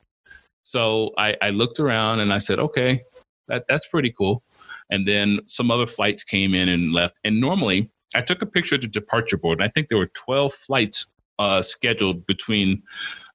[0.67, 3.05] So I, I looked around and I said, okay,
[3.47, 4.43] that, that's pretty cool.
[4.91, 7.21] And then some other flights came in and left.
[7.23, 10.11] And normally, I took a picture of the departure board, and I think there were
[10.15, 11.07] 12 flights
[11.39, 12.83] uh, scheduled between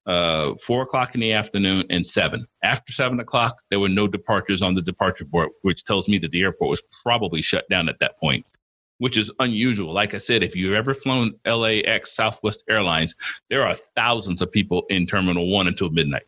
[0.04, 2.46] uh, four o'clock in the afternoon and seven.
[2.62, 6.32] After seven o'clock, there were no departures on the departure board, which tells me that
[6.32, 8.44] the airport was probably shut down at that point,
[8.98, 9.94] which is unusual.
[9.94, 13.14] Like I said, if you've ever flown LAX Southwest Airlines,
[13.48, 16.24] there are thousands of people in Terminal One until midnight.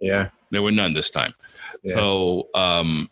[0.00, 0.30] Yeah.
[0.50, 1.34] There were none this time.
[1.82, 1.94] Yeah.
[1.94, 3.10] So, um,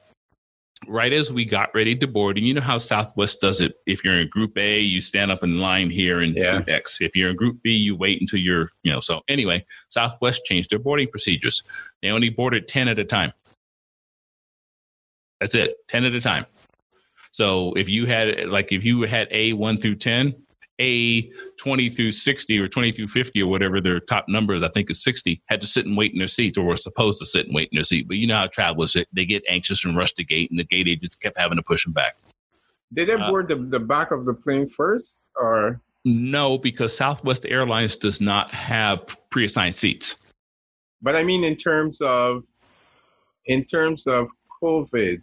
[0.88, 3.74] right as we got ready to board, and you know how Southwest does it.
[3.86, 6.56] If you're in Group A, you stand up in line here in yeah.
[6.56, 6.98] Group X.
[7.00, 9.00] If you're in Group B, you wait until you're, you know.
[9.00, 11.62] So anyway, Southwest changed their boarding procedures.
[12.02, 13.32] They only boarded ten at a time.
[15.40, 16.46] That's it, ten at a time.
[17.32, 20.34] So if you had like if you had A one through ten,
[20.80, 24.90] a 20 through 60 or 20 through 50 or whatever their top numbers, I think
[24.90, 27.46] is 60, had to sit and wait in their seats or were supposed to sit
[27.46, 28.06] and wait in their seat.
[28.08, 30.88] But you know how travelers, they get anxious and rush the gate and the gate
[30.88, 32.16] agents kept having to push them back.
[32.92, 35.80] Did they uh, board uh, the, the back of the plane first or?
[36.04, 40.16] No, because Southwest Airlines does not have pre-assigned seats.
[41.02, 42.44] But I mean, in terms of,
[43.46, 44.30] in terms of
[44.62, 45.22] COVID,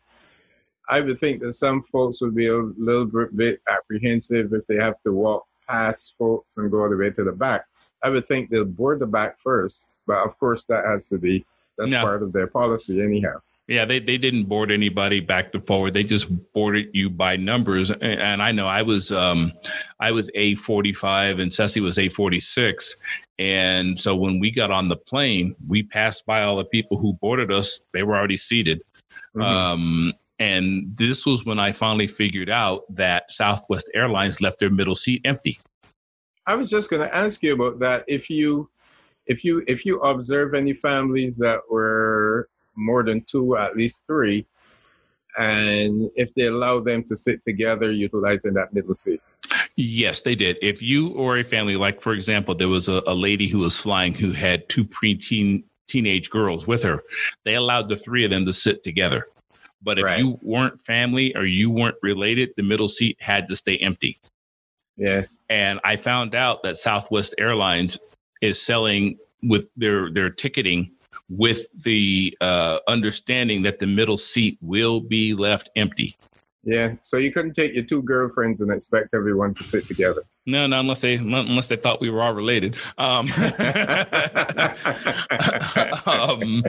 [0.89, 5.01] I would think that some folks would be a little bit apprehensive if they have
[5.03, 7.65] to walk past folks and go all the way to the back.
[8.03, 11.45] I would think they'll board the back first, but of course that has to be
[11.77, 12.01] that's no.
[12.01, 13.39] part of their policy anyhow.
[13.67, 15.93] Yeah, they, they didn't board anybody back to forward.
[15.93, 17.91] They just boarded you by numbers.
[17.91, 19.53] And, and I know I was um,
[20.01, 22.97] I was A forty five and Ceci was A forty six.
[23.39, 27.13] And so when we got on the plane, we passed by all the people who
[27.13, 27.79] boarded us.
[27.93, 28.83] They were already seated.
[29.33, 29.41] Mm-hmm.
[29.41, 34.95] Um, and this was when I finally figured out that Southwest Airlines left their middle
[34.95, 35.59] seat empty.
[36.47, 38.03] I was just going to ask you about that.
[38.07, 38.69] If you,
[39.27, 44.45] if you, if you observe any families that were more than two, at least three,
[45.37, 49.21] and if they allow them to sit together utilizing that middle seat.
[49.75, 50.57] Yes, they did.
[50.61, 53.75] If you or a family, like for example, there was a, a lady who was
[53.75, 57.03] flying who had two preteen teenage girls with her,
[57.45, 59.27] they allowed the three of them to sit together.
[59.83, 60.19] But if right.
[60.19, 64.19] you weren't family or you weren't related, the middle seat had to stay empty.
[64.95, 65.39] Yes.
[65.49, 67.99] And I found out that Southwest Airlines
[68.41, 70.91] is selling with their their ticketing
[71.29, 76.15] with the uh, understanding that the middle seat will be left empty.
[76.65, 80.23] Yeah, so you couldn't take your two girlfriends and expect everyone to sit together.
[80.45, 82.77] No, no, unless they unless they thought we were all related.
[82.97, 83.25] Um,
[86.05, 86.63] um,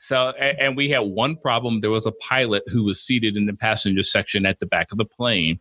[0.00, 1.80] so, and, and we had one problem.
[1.80, 4.98] There was a pilot who was seated in the passenger section at the back of
[4.98, 5.60] the plane,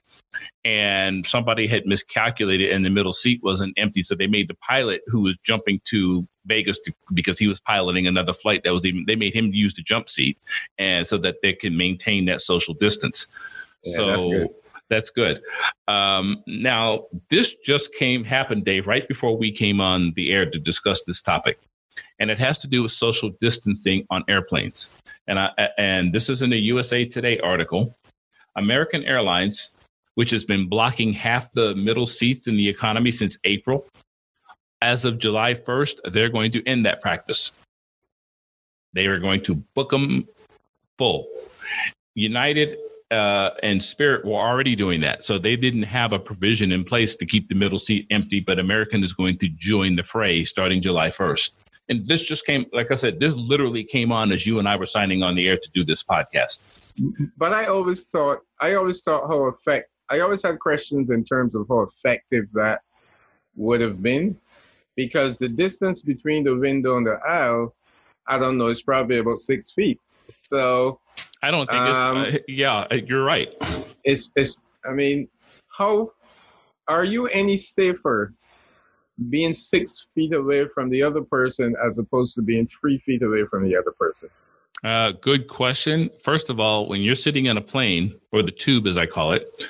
[0.64, 4.02] and somebody had miscalculated, and the middle seat wasn't empty.
[4.02, 8.08] So they made the pilot who was jumping to Vegas to, because he was piloting
[8.08, 9.06] another flight that was even.
[9.06, 10.40] They made him use the jump seat,
[10.80, 13.28] and so that they can maintain that social distance.
[13.86, 14.50] So that's good.
[14.90, 15.42] That's good.
[15.88, 20.60] Um, now, this just came happened, Dave, right before we came on the air to
[20.60, 21.60] discuss this topic,
[22.20, 24.92] and it has to do with social distancing on airplanes.
[25.28, 27.98] And I, and this is in a USA Today article.
[28.56, 29.72] American Airlines,
[30.14, 33.86] which has been blocking half the middle seats in the economy since April,
[34.82, 37.52] as of July 1st, they're going to end that practice.
[38.94, 40.28] They are going to book them
[40.98, 41.28] full.
[42.14, 42.78] United
[43.16, 45.24] uh, and Spirit were already doing that.
[45.24, 48.60] So they didn't have a provision in place to keep the middle seat empty, but
[48.60, 51.52] American is going to join the fray starting July 1st.
[51.88, 54.76] And this just came, like I said, this literally came on as you and I
[54.76, 56.60] were signing on the air to do this podcast.
[57.38, 61.56] But I always thought, I always thought how effect, I always had questions in terms
[61.56, 62.82] of how effective that
[63.56, 64.38] would have been
[64.96, 67.76] because the distance between the window and the aisle,
[68.28, 70.00] I don't know, it's probably about six feet.
[70.30, 71.00] So
[71.42, 72.36] I don't think um, it's.
[72.36, 73.50] Uh, yeah, uh, you're right.
[74.04, 74.32] It's.
[74.36, 74.62] It's.
[74.86, 75.28] I mean,
[75.68, 76.12] how
[76.88, 78.34] are you any safer
[79.30, 83.46] being six feet away from the other person as opposed to being three feet away
[83.46, 84.30] from the other person?
[84.84, 86.10] Uh, good question.
[86.22, 89.32] First of all, when you're sitting in a plane or the tube, as I call
[89.32, 89.66] it,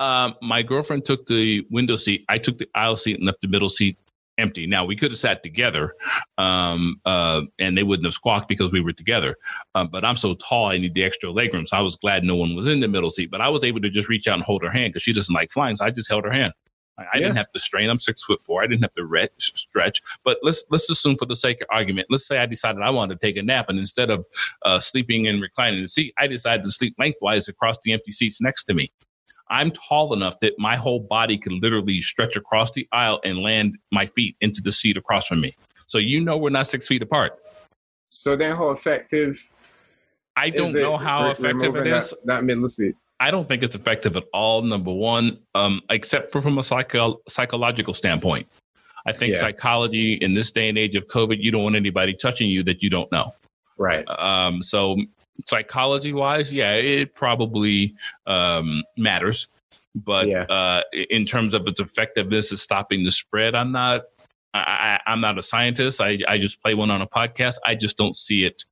[0.00, 2.24] Um, my girlfriend took the window seat.
[2.28, 3.96] I took the aisle seat and left the middle seat
[4.38, 4.66] empty.
[4.66, 5.94] Now we could have sat together,
[6.38, 9.36] um, uh, and they wouldn't have squawked because we were together.
[9.74, 12.36] Um, but I'm so tall, I need the extra legroom, so I was glad no
[12.36, 13.30] one was in the middle seat.
[13.30, 15.34] But I was able to just reach out and hold her hand because she doesn't
[15.34, 16.52] like flying, so I just held her hand.
[16.98, 17.20] I, I yeah.
[17.20, 17.90] didn't have to strain.
[17.90, 18.62] I'm six foot four.
[18.62, 20.00] I didn't have to re- stretch.
[20.24, 23.20] But let's let's assume, for the sake of argument, let's say I decided I wanted
[23.20, 24.26] to take a nap, and instead of
[24.64, 28.40] uh, sleeping and reclining the seat, I decided to sleep lengthwise across the empty seats
[28.40, 28.92] next to me.
[29.54, 33.78] I'm tall enough that my whole body could literally stretch across the aisle and land
[33.92, 35.54] my feet into the seat across from me.
[35.86, 37.38] So you know we're not six feet apart.
[38.08, 39.48] So then, how effective?
[40.36, 42.10] I don't know how effective it is.
[42.10, 42.96] That, that middle seat.
[43.20, 44.62] I don't think it's effective at all.
[44.62, 48.48] Number one, um, except for from a psycho- psychological standpoint.
[49.06, 49.40] I think yeah.
[49.40, 52.82] psychology in this day and age of COVID, you don't want anybody touching you that
[52.82, 53.32] you don't know.
[53.78, 54.04] Right.
[54.08, 54.96] Um, so
[55.48, 57.94] psychology wise, yeah, it probably
[58.26, 59.48] um, matters.
[59.94, 60.42] But yeah.
[60.42, 64.02] uh, in terms of its effectiveness of stopping the spread, I'm not.
[64.56, 66.00] I, am not a scientist.
[66.00, 67.56] I, I just play one on a podcast.
[67.66, 68.62] I just don't see it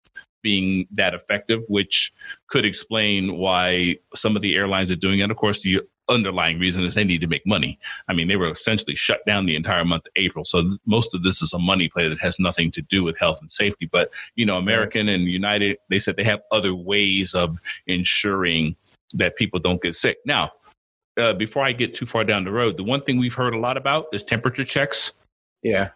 [0.41, 2.13] being that effective, which
[2.47, 5.31] could explain why some of the airlines are doing it.
[5.31, 7.79] Of course, the underlying reason is they need to make money.
[8.09, 10.45] I mean, they were essentially shut down the entire month of April.
[10.45, 13.19] So th- most of this is a money play that has nothing to do with
[13.19, 13.89] health and safety.
[13.91, 18.77] But, you know, American and United, they said they have other ways of ensuring
[19.15, 20.19] that people don't get sick.
[20.25, 20.51] Now,
[21.17, 23.59] uh, before I get too far down the road, the one thing we've heard a
[23.59, 25.13] lot about is temperature checks.
[25.63, 25.91] Yeah.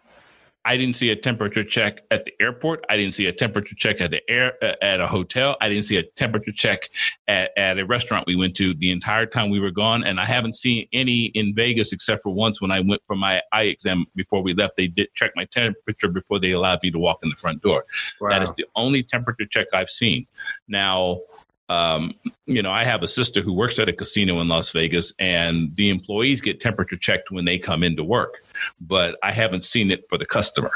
[0.67, 2.83] I didn't see a temperature check at the airport.
[2.89, 5.55] I didn't see a temperature check at the air uh, at a hotel.
[5.61, 6.89] I didn't see a temperature check
[7.29, 10.03] at, at a restaurant we went to the entire time we were gone.
[10.03, 13.41] And I haven't seen any in Vegas except for once when I went for my
[13.53, 14.75] eye exam before we left.
[14.75, 17.85] They did check my temperature before they allowed me to walk in the front door.
[18.19, 18.29] Wow.
[18.29, 20.27] That is the only temperature check I've seen.
[20.67, 21.21] Now,
[21.69, 22.13] um,
[22.45, 25.75] you know, I have a sister who works at a casino in Las Vegas, and
[25.75, 28.43] the employees get temperature checked when they come into work,
[28.79, 30.71] but I haven't seen it for the customer.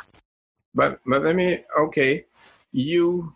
[0.76, 2.26] But but let me okay,
[2.72, 3.34] you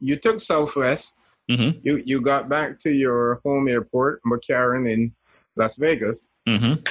[0.00, 1.16] you took Southwest.
[1.50, 1.78] Mm-hmm.
[1.82, 5.14] You you got back to your home airport, McCarran in
[5.56, 6.30] Las Vegas.
[6.46, 6.82] Mm-hmm.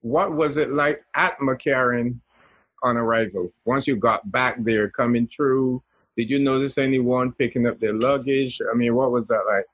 [0.00, 2.20] What was it like at McCarran
[2.82, 3.52] on arrival?
[3.66, 5.82] Once you got back there, coming through
[6.18, 8.60] did you notice anyone picking up their luggage?
[8.72, 9.64] I mean, what was that like?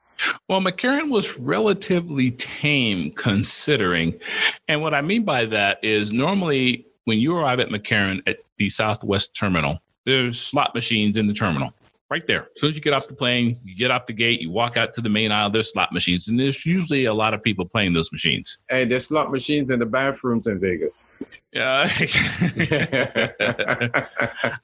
[0.46, 4.20] Well, McCarran was relatively tame considering.
[4.68, 8.68] And what I mean by that is normally when you arrive at McCarran at the
[8.68, 11.72] Southwest terminal, there's slot machines in the terminal
[12.10, 12.48] right there.
[12.54, 14.76] As soon as you get off the plane, you get off the gate, you walk
[14.76, 16.28] out to the main aisle, there's slot machines.
[16.28, 18.58] And there's usually a lot of people playing those machines.
[18.68, 21.06] Hey, there's slot machines in the bathrooms in Vegas.
[21.52, 21.86] Yeah.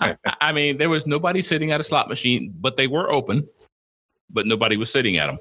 [0.01, 3.49] I, I mean, there was nobody sitting at a slot machine, but they were open,
[4.29, 5.39] but nobody was sitting at them.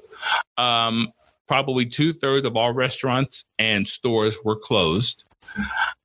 [0.56, 1.12] Um,
[1.46, 5.24] probably two thirds of all restaurants and stores were closed.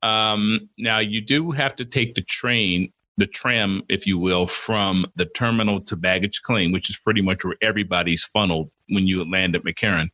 [0.02, 5.06] Um, now you do have to take the train the tram, if you will, from
[5.16, 9.56] the terminal to baggage claim, which is pretty much where everybody's funneled when you land
[9.56, 10.10] at McCarran,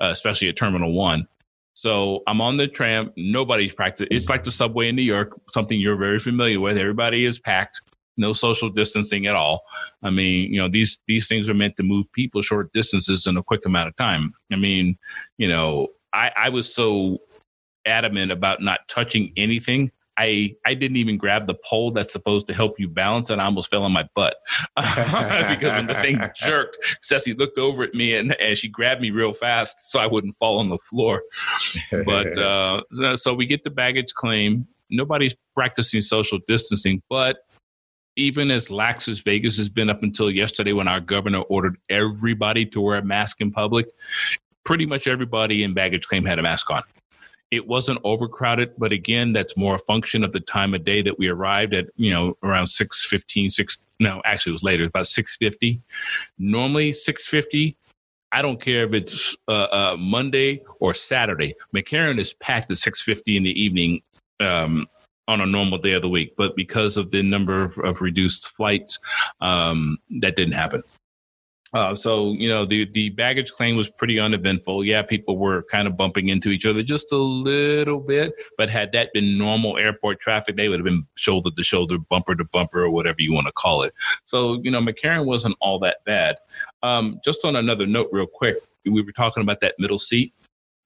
[0.00, 1.28] uh, especially at Terminal One.
[1.74, 3.12] So I'm on the tram.
[3.16, 4.08] Nobody's practicing.
[4.10, 6.76] It's like the subway in New York, something you're very familiar with.
[6.76, 7.80] Everybody is packed.
[8.16, 9.62] No social distancing at all.
[10.02, 13.36] I mean, you know, these these things are meant to move people short distances in
[13.36, 14.34] a quick amount of time.
[14.52, 14.98] I mean,
[15.36, 17.18] you know, I, I was so
[17.86, 22.54] adamant about not touching anything I I didn't even grab the pole that's supposed to
[22.54, 24.36] help you balance, and I almost fell on my butt
[24.76, 29.10] because when the thing jerked, Ceci looked over at me and, and she grabbed me
[29.10, 31.22] real fast so I wouldn't fall on the floor.
[32.04, 32.82] But uh,
[33.16, 34.66] so we get the baggage claim.
[34.90, 37.38] Nobody's practicing social distancing, but
[38.16, 42.66] even as lax as Vegas has been up until yesterday when our governor ordered everybody
[42.66, 43.86] to wear a mask in public,
[44.64, 46.82] pretty much everybody in baggage claim had a mask on.
[47.50, 51.18] It wasn't overcrowded, but again, that's more a function of the time of day that
[51.18, 55.80] we arrived at, you know, around 615, 6, no, actually it was later, about 650.
[56.38, 57.76] Normally 650,
[58.32, 61.54] I don't care if it's uh, uh, Monday or Saturday.
[61.74, 64.02] McCarran is packed at 650 in the evening
[64.40, 64.86] um,
[65.26, 68.48] on a normal day of the week, but because of the number of, of reduced
[68.50, 68.98] flights,
[69.40, 70.82] um, that didn't happen.
[71.74, 74.84] Uh, so you know the the baggage claim was pretty uneventful.
[74.84, 78.92] Yeah, people were kind of bumping into each other just a little bit, but had
[78.92, 82.84] that been normal airport traffic, they would have been shoulder to shoulder, bumper to bumper,
[82.84, 83.92] or whatever you want to call it.
[84.24, 86.36] So you know, McCarran wasn't all that bad.
[86.82, 90.32] Um, just on another note, real quick, we were talking about that middle seat.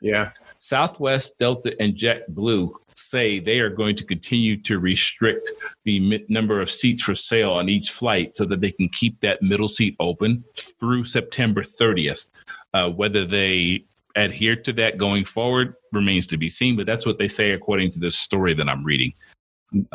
[0.02, 5.50] Yeah, Southwest, Delta, and JetBlue say they are going to continue to restrict
[5.84, 9.40] the number of seats for sale on each flight so that they can keep that
[9.42, 12.26] middle seat open through September 30th.
[12.74, 13.84] Uh, whether they
[14.16, 16.76] adhere to that going forward remains to be seen.
[16.76, 19.14] But that's what they say according to this story that I'm reading.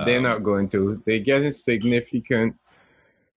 [0.06, 1.02] They're um, not going to.
[1.06, 2.56] They're getting significant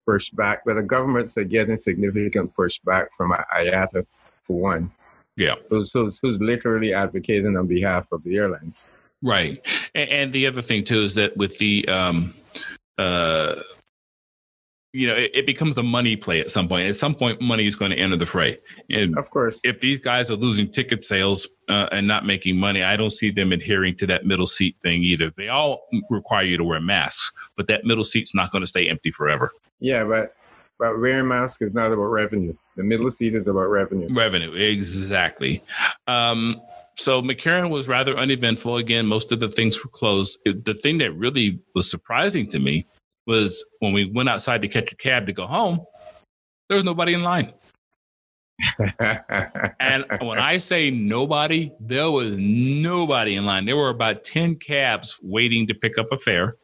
[0.07, 4.05] pushback, but the governments are getting significant pushback from IATA
[4.43, 4.91] for one.
[5.41, 5.55] Yeah.
[5.69, 8.91] Who's, literally advocating on behalf of the airlines.
[9.23, 9.61] Right.
[9.95, 12.33] And, and the other thing, too, is that with the, um,
[12.97, 13.55] uh,
[14.93, 16.87] you know, it, it, becomes a money play at some point.
[16.87, 18.59] At some point, money is going to enter the fray.
[18.89, 22.83] And of course, if these guys are losing ticket sales uh, and not making money,
[22.83, 25.31] I don't see them adhering to that middle seat thing either.
[25.37, 28.89] They all require you to wear masks, but that middle seat's not going to stay
[28.89, 29.51] empty forever.
[29.79, 30.35] Yeah, but
[30.77, 32.55] but wearing masks is not about revenue.
[32.75, 34.07] The middle seat is about revenue.
[34.13, 35.61] Revenue, exactly.
[36.07, 36.61] Um,
[36.95, 38.77] so McCarran was rather uneventful.
[38.77, 40.39] Again, most of the things were closed.
[40.45, 42.85] It, the thing that really was surprising to me
[43.27, 45.79] was when we went outside to catch a cab to go home,
[46.69, 47.53] there was nobody in line.
[49.79, 53.65] and when I say nobody, there was nobody in line.
[53.65, 56.55] There were about 10 cabs waiting to pick up a fare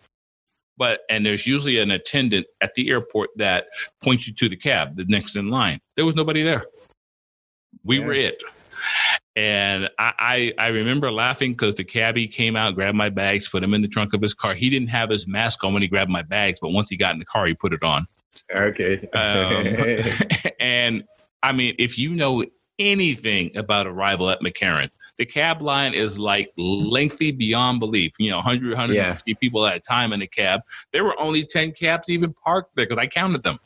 [0.78, 3.67] but and there's usually an attendant at the airport that
[4.03, 5.80] points you to the cab, the next in line.
[5.95, 6.65] There was nobody there.
[7.84, 8.05] We yeah.
[8.05, 8.43] were it.
[9.36, 13.61] And I, I, I remember laughing because the cabbie came out, grabbed my bags, put
[13.61, 14.55] them in the trunk of his car.
[14.55, 17.13] He didn't have his mask on when he grabbed my bags, but once he got
[17.13, 18.07] in the car, he put it on.
[18.55, 19.07] Okay.
[19.13, 21.03] um, and
[21.43, 22.45] I mean, if you know
[22.80, 28.13] anything about arrival at McCarran, the cab line is like lengthy beyond belief.
[28.20, 29.36] You know, 100, 150 yeah.
[29.39, 30.61] people at a time in a cab.
[30.93, 33.59] There were only 10 cabs even parked there because I counted them.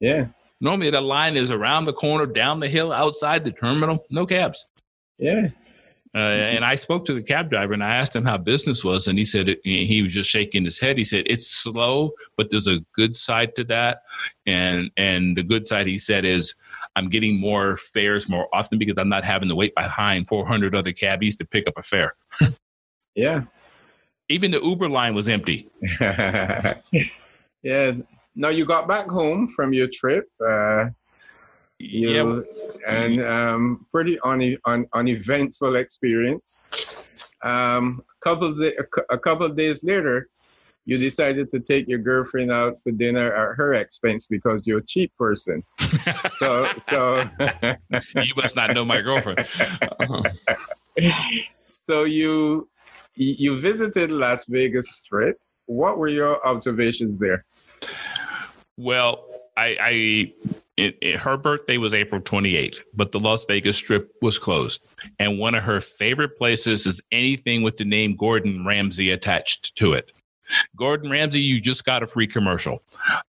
[0.00, 0.26] Yeah.
[0.60, 4.04] Normally the line is around the corner, down the hill, outside the terminal.
[4.10, 4.66] No cabs.
[5.18, 5.48] Yeah.
[6.14, 9.08] Uh, and I spoke to the cab driver and I asked him how business was,
[9.08, 10.96] and he said it, he was just shaking his head.
[10.96, 14.02] He said it's slow, but there's a good side to that,
[14.46, 16.54] and and the good side he said is
[16.94, 20.92] I'm getting more fares more often because I'm not having to wait behind 400 other
[20.92, 22.14] cabbies to pick up a fare.
[23.16, 23.42] yeah,
[24.28, 25.68] even the Uber line was empty.
[26.00, 27.92] yeah.
[28.36, 30.28] Now you got back home from your trip.
[30.44, 30.86] Uh,
[31.78, 32.44] you
[32.86, 32.88] yeah.
[32.88, 36.64] and um, pretty un, un, uneventful experience.
[37.42, 38.58] Um, a couple of
[39.10, 40.28] a couple of days later,
[40.86, 44.84] you decided to take your girlfriend out for dinner at her expense because you're a
[44.84, 45.62] cheap person.
[46.30, 47.22] so so
[48.16, 49.46] you must not know my girlfriend.
[51.64, 52.68] so you
[53.16, 55.38] you visited Las Vegas Strip.
[55.66, 57.44] What were your observations there?
[58.76, 60.32] Well, I, I
[60.76, 64.84] it, it, her birthday was April 28th, but the Las Vegas Strip was closed.
[65.18, 69.92] And one of her favorite places is anything with the name Gordon Ramsay attached to
[69.92, 70.10] it.
[70.76, 72.82] Gordon Ramsay, you just got a free commercial.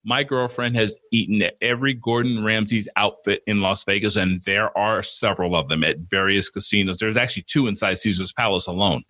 [0.03, 5.01] My girlfriend has eaten at every Gordon Ramsay's outfit in Las Vegas, and there are
[5.01, 6.97] several of them at various casinos.
[6.97, 9.03] There's actually two inside Caesar's Palace alone.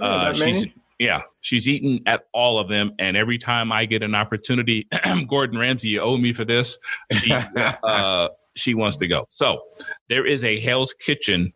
[0.00, 0.66] Oh, uh, she's
[0.98, 4.88] yeah, she's eaten at all of them, and every time I get an opportunity,
[5.28, 6.78] Gordon Ramsay, you owe me for this.
[7.12, 7.32] She
[7.82, 9.26] uh, she wants to go.
[9.28, 9.60] So
[10.08, 11.52] there is a Hell's Kitchen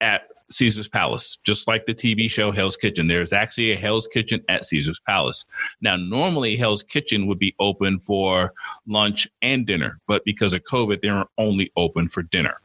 [0.00, 3.08] at Caesar's Palace, just like the TV show Hell's Kitchen.
[3.08, 5.44] There's actually a Hell's Kitchen at Caesar's Palace.
[5.80, 8.52] Now, normally Hell's Kitchen would be open for
[8.86, 12.60] lunch and dinner, but because of COVID, they're only open for dinner.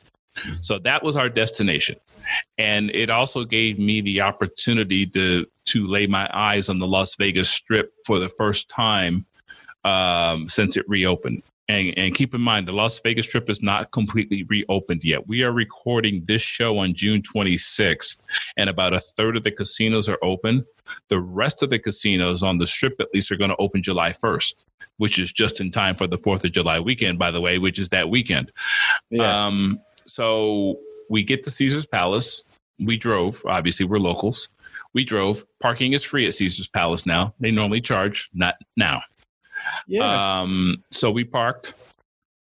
[0.61, 1.97] So that was our destination.
[2.57, 7.15] And it also gave me the opportunity to to lay my eyes on the Las
[7.15, 9.25] Vegas Strip for the first time
[9.83, 11.43] um, since it reopened.
[11.69, 15.27] And, and, keep in mind, the Las Vegas Strip is not completely reopened yet.
[15.27, 18.17] We are recording this show on June 26th,
[18.57, 20.65] and about a third of the casinos are open.
[21.07, 24.11] The rest of the casinos on the Strip, at least, are going to open July
[24.11, 24.65] 1st,
[24.97, 27.79] which is just in time for the 4th of July weekend, by the way, which
[27.79, 28.51] is that weekend.
[29.09, 29.45] Yeah.
[29.45, 30.77] Um, so
[31.09, 32.43] we get to Caesar's Palace.
[32.79, 33.43] We drove.
[33.45, 34.49] Obviously, we're locals.
[34.93, 35.45] We drove.
[35.59, 37.33] Parking is free at Caesar's Palace now.
[37.39, 39.01] They normally charge, not now.
[39.87, 40.41] Yeah.
[40.41, 41.75] Um, so we parked,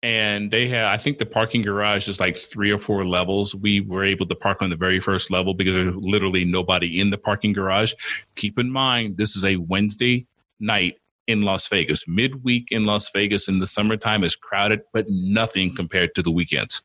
[0.04, 0.86] and they had.
[0.86, 3.56] I think the parking garage is like three or four levels.
[3.56, 7.10] We were able to park on the very first level because there's literally nobody in
[7.10, 7.94] the parking garage.
[8.36, 10.28] Keep in mind, this is a Wednesday
[10.60, 10.98] night
[11.28, 12.08] in Las Vegas.
[12.08, 16.82] Midweek in Las Vegas in the summertime is crowded, but nothing compared to the weekends.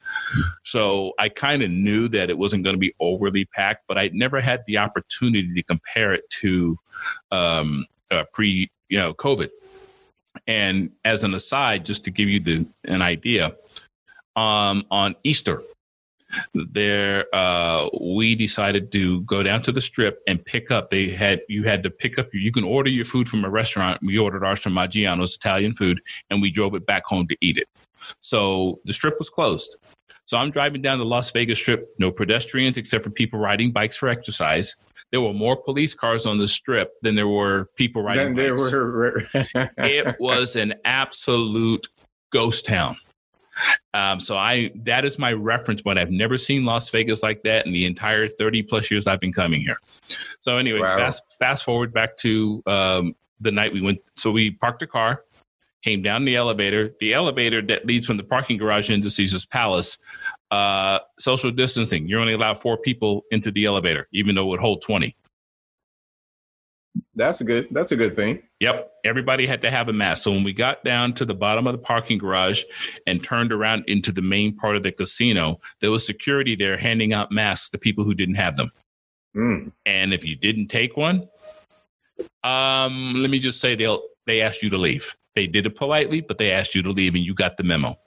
[0.65, 4.11] So I kind of knew that it wasn't going to be overly packed, but I
[4.13, 6.79] never had the opportunity to compare it to
[7.31, 9.51] um, uh, pre, you know, COVID.
[10.47, 13.57] And as an aside, just to give you the an idea,
[14.37, 15.63] um, on Easter,
[16.55, 21.41] there uh, we decided to go down to the strip and pick up they had
[21.49, 24.45] you had to pick up you can order your food from a restaurant we ordered
[24.45, 26.01] ours from maggiano's italian food
[26.31, 27.69] and we drove it back home to eat it
[28.21, 29.77] so the strip was closed
[30.27, 33.97] So I'm driving down the Las Vegas Strip, no pedestrians except for people riding bikes
[33.97, 34.77] for exercise.
[35.11, 38.71] There were more police cars on the strip than there were people riding Then bikes.
[38.71, 39.27] they were.
[39.79, 41.89] it was an absolute
[42.31, 42.97] ghost town.
[43.95, 45.99] Um, so I that is my reference point.
[45.99, 49.33] I've never seen Las Vegas like that in the entire 30 plus years I've been
[49.33, 49.79] coming here.
[50.41, 50.99] So anyway, Wow.
[50.99, 53.99] fast fast forward back to um, the night we went.
[54.17, 55.25] So we parked a car,
[55.83, 56.95] came down the elevator.
[57.01, 59.99] The elevator that leads from the parking garage into Caesar's Palace.
[60.51, 62.09] Uh, social distancing.
[62.09, 65.15] You're only allowed four people into the elevator, even though it would hold 20.
[67.15, 67.69] That's a good.
[67.71, 68.43] That's a good thing.
[68.61, 68.91] Yep.
[69.05, 70.25] Everybody had to have a mask.
[70.25, 72.63] So when we got down to the bottom of the parking garage
[73.07, 77.13] and turned around into the main part of the casino, there was security there handing
[77.13, 78.71] out masks to people who didn't have them.
[79.37, 79.73] Mm.
[79.87, 81.29] And if you didn't take one,
[82.43, 85.17] um, let me just say they'll they asked you to leave.
[85.35, 87.99] They did it politely, but they asked you to leave and you got the memo.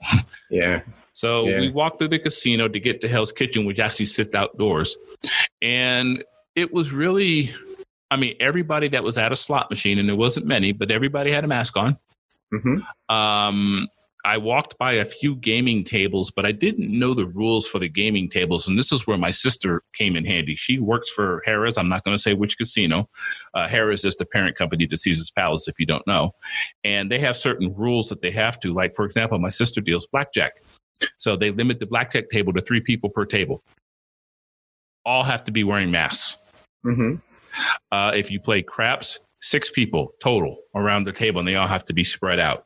[0.50, 0.82] Yeah.
[1.14, 1.60] So Yeah.
[1.60, 4.96] we walked through the casino to get to Hell's Kitchen, which actually sits outdoors.
[5.62, 6.22] And
[6.54, 7.52] it was really,
[8.14, 11.32] I mean, everybody that was at a slot machine, and there wasn't many, but everybody
[11.32, 11.98] had a mask on.
[12.52, 12.78] hmm
[13.12, 13.88] Um,
[14.24, 17.88] I walked by a few gaming tables, but I didn't know the rules for the
[17.88, 18.68] gaming tables.
[18.68, 20.54] And this is where my sister came in handy.
[20.54, 21.76] She works for Harrah's.
[21.76, 23.10] I'm not going to say which casino.
[23.52, 26.30] Uh, Harrah's is the parent company to Caesar's Palace, if you don't know.
[26.84, 28.72] And they have certain rules that they have to.
[28.72, 30.62] Like, for example, my sister deals blackjack.
[31.18, 33.62] So they limit the blackjack table to three people per table.
[35.04, 36.38] All have to be wearing masks.
[36.84, 37.16] hmm
[37.92, 41.84] Uh, if you play craps, six people total around the table, and they all have
[41.84, 42.64] to be spread out.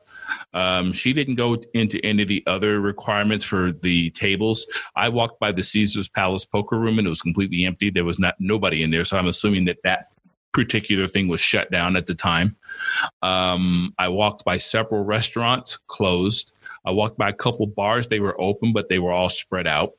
[0.53, 4.65] Um, she didn't go into any of the other requirements for the tables.
[4.95, 7.89] I walked by the Caesar's Palace poker room, and it was completely empty.
[7.89, 10.07] There was not nobody in there, so I'm assuming that that
[10.53, 12.55] particular thing was shut down at the time.
[13.21, 16.53] Um, I walked by several restaurants closed.
[16.85, 19.93] I walked by a couple bars; they were open, but they were all spread out.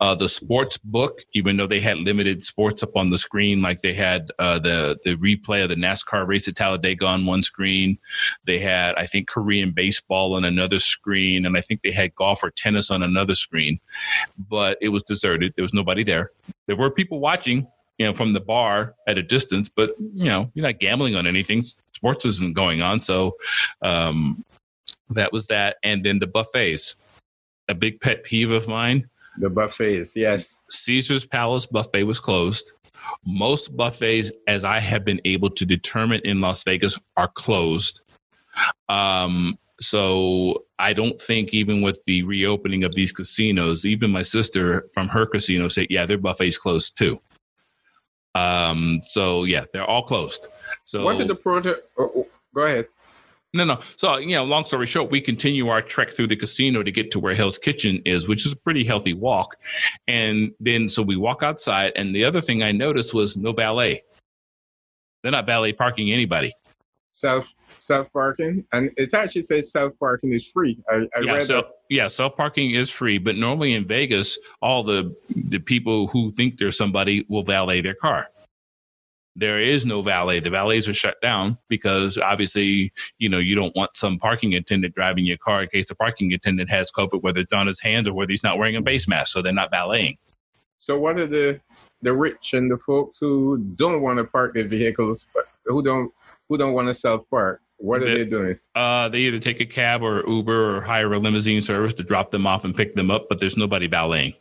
[0.00, 3.80] Uh, the sports book, even though they had limited sports up on the screen, like
[3.80, 7.98] they had uh, the the replay of the NASCAR race at Talladega on one screen,
[8.44, 12.42] they had I think Korean baseball on another screen, and I think they had golf
[12.42, 13.78] or tennis on another screen.
[14.50, 15.54] But it was deserted.
[15.56, 16.30] There was nobody there.
[16.66, 17.66] There were people watching,
[17.98, 21.26] you know, from the bar at a distance, but you know, you're not gambling on
[21.26, 21.62] anything.
[21.92, 23.36] Sports isn't going on, so
[23.80, 24.44] um,
[25.10, 25.76] that was that.
[25.82, 26.96] And then the buffets,
[27.68, 29.08] a big pet peeve of mine.
[29.38, 30.14] The buffets.
[30.16, 30.62] Yes.
[30.70, 32.72] Caesar's Palace buffet was closed.
[33.26, 38.00] Most buffets, as I have been able to determine in Las Vegas, are closed.
[38.88, 44.88] Um, so I don't think even with the reopening of these casinos, even my sister
[44.94, 47.20] from her casino said, yeah, their buffet's closed too.
[48.34, 50.46] Um, so yeah, they're all closed.
[50.84, 51.76] So what did the proto?
[51.98, 52.88] Oh, oh, go ahead.
[53.54, 53.80] No, no.
[53.96, 57.12] So, you know, long story short, we continue our trek through the casino to get
[57.12, 59.56] to where Hell's Kitchen is, which is a pretty healthy walk.
[60.08, 64.02] And then, so we walk outside, and the other thing I noticed was no valet.
[65.22, 66.52] They're not valet parking anybody.
[67.12, 67.46] Self
[67.78, 70.82] self parking, and it actually says self parking is free.
[70.90, 75.14] I, I yeah, so yeah, self parking is free, but normally in Vegas, all the
[75.30, 78.28] the people who think they're somebody will valet their car.
[79.36, 80.38] There is no valet.
[80.40, 84.94] The valets are shut down because obviously, you know, you don't want some parking attendant
[84.94, 88.06] driving your car in case the parking attendant has COVID, whether it's on his hands
[88.06, 89.32] or whether he's not wearing a face mask.
[89.32, 90.18] So they're not valeting.
[90.78, 91.60] So what are the
[92.02, 96.12] the rich and the folks who don't want to park their vehicles, but who don't
[96.48, 97.60] who don't want to self park?
[97.78, 98.58] What are The- they doing?
[98.76, 102.30] Uh, they either take a cab or Uber or hire a limousine service to drop
[102.30, 104.34] them off and pick them up, but there's nobody valeting.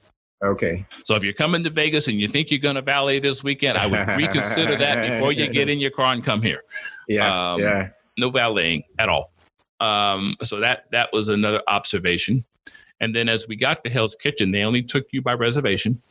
[0.44, 0.86] Okay.
[1.06, 3.78] So if you're coming to Vegas and you think you're going to valet this weekend,
[3.78, 6.64] I would reconsider that before you get in your car and come here.
[7.10, 7.54] Yeah.
[7.54, 7.90] Um, yeah.
[8.18, 9.34] no valeting at all.
[9.82, 12.46] Um, so that that was another observation.
[13.02, 16.02] And then as we got to Hell's Kitchen, they only took you by reservation.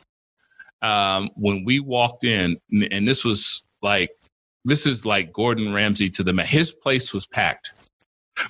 [0.82, 2.58] Um, when we walked in,
[2.90, 4.10] and this was like
[4.66, 7.72] this is like Gordon Ramsay to the his place was packed.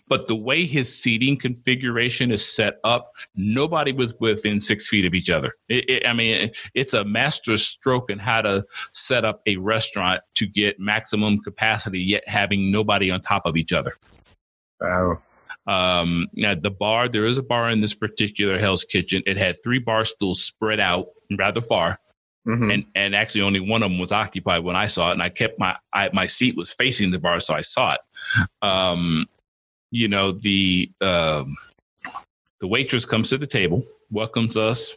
[0.08, 5.14] But the way his seating configuration is set up, nobody was within six feet of
[5.14, 5.54] each other.
[5.68, 9.56] It, it, I mean, it- it's a master stroke in how to set up a
[9.56, 13.94] restaurant to get maximum capacity, yet having nobody on top of each other.
[14.80, 15.20] Wow.
[15.66, 19.22] Um, now the bar, there is a bar in this particular Hell's Kitchen.
[19.26, 21.06] It had three bar stools spread out
[21.38, 22.00] rather far,
[22.48, 22.74] Mhm.
[22.74, 25.28] and and actually only one of them was occupied when I saw it, and I
[25.28, 28.00] kept my I, my seat was facing the bar, so I saw it.
[28.60, 29.26] Um,
[29.92, 31.56] you know the um,
[32.58, 34.96] the waitress comes to the table, welcomes us,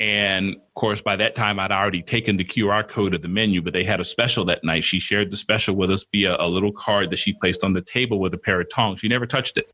[0.00, 3.62] and of course by that time I'd already taken the QR code of the menu,
[3.62, 4.84] but they had a special that night.
[4.84, 7.80] She shared the special with us via a little card that she placed on the
[7.80, 9.00] table with a pair of tongs.
[9.00, 9.70] She never touched it.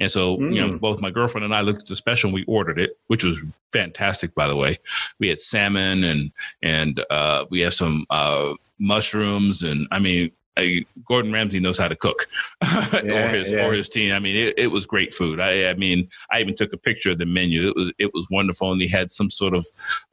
[0.00, 0.54] And so, mm.
[0.54, 0.80] you know, mm.
[0.80, 3.38] both my girlfriend and I looked at the special and we ordered it, which was
[3.72, 4.78] fantastic, by the way.
[5.18, 9.62] We had salmon and, and, uh, we had some, uh, mushrooms.
[9.62, 12.26] And I mean, I, Gordon Ramsay knows how to cook,
[12.62, 13.66] yeah, or his yeah.
[13.66, 14.12] or his team.
[14.12, 15.40] I mean, it, it was great food.
[15.40, 17.68] I, I, mean, I even took a picture of the menu.
[17.68, 19.66] It was it was wonderful, and he had some sort of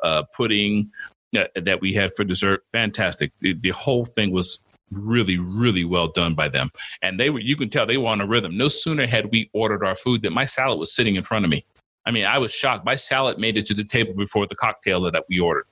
[0.03, 0.91] uh, pudding
[1.33, 2.63] that, that we had for dessert.
[2.71, 3.31] Fantastic.
[3.41, 4.59] The, the whole thing was
[4.91, 6.71] really really well done by them
[7.01, 9.49] and they were you can tell they were on a rhythm no sooner had we
[9.51, 11.65] ordered our food than my salad was sitting in front of me
[12.05, 15.01] i mean i was shocked my salad made it to the table before the cocktail
[15.01, 15.65] that we ordered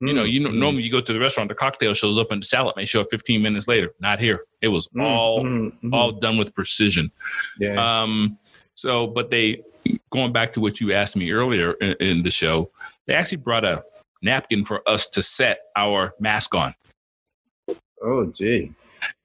[0.00, 0.58] you know, you know, mm-hmm.
[0.58, 3.00] normally you go to the restaurant, the cocktail shows up and the salad may show
[3.00, 3.94] up 15 minutes later.
[4.00, 4.44] Not here.
[4.60, 5.94] It was mm, all mm-hmm.
[5.94, 7.10] all done with precision.
[7.58, 8.02] Yeah.
[8.02, 8.38] Um.
[8.74, 9.62] So, but they
[10.10, 12.70] going back to what you asked me earlier in, in the show,
[13.06, 13.84] they actually brought a
[14.22, 16.74] napkin for us to set our mask on.
[18.02, 18.72] Oh, gee.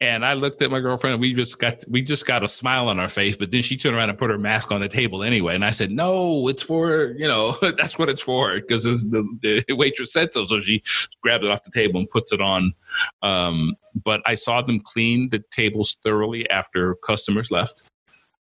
[0.01, 2.87] And I looked at my girlfriend and we just got we just got a smile
[2.87, 5.23] on our face, but then she turned around and put her mask on the table
[5.23, 5.55] anyway.
[5.55, 8.55] And I said, No, it's for, you know, that's what it's for.
[8.55, 10.45] Because the, the waitress said so.
[10.45, 10.83] So she
[11.21, 12.73] grabs it off the table and puts it on.
[13.21, 17.81] Um, but I saw them clean the tables thoroughly after customers left.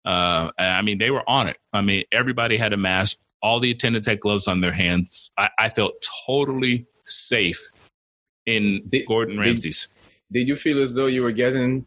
[0.06, 1.58] Uh, I mean, they were on it.
[1.74, 3.18] I mean, everybody had a mask.
[3.42, 5.32] All the attendants had gloves on their hands.
[5.38, 5.94] I, I felt
[6.26, 7.72] totally safe
[8.46, 9.88] in did, Gordon Ramsay's
[10.32, 11.86] did you feel as though you were getting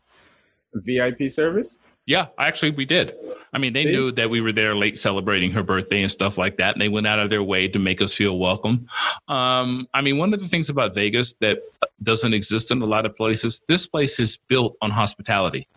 [0.75, 1.81] VIP service?
[2.07, 3.15] Yeah, actually, we did.
[3.53, 3.93] I mean, they See?
[3.93, 6.89] knew that we were there late celebrating her birthday and stuff like that, and they
[6.89, 8.87] went out of their way to make us feel welcome.
[9.29, 11.59] Um, I mean, one of the things about Vegas that
[12.03, 15.69] doesn't exist in a lot of places, this place is built on hospitality.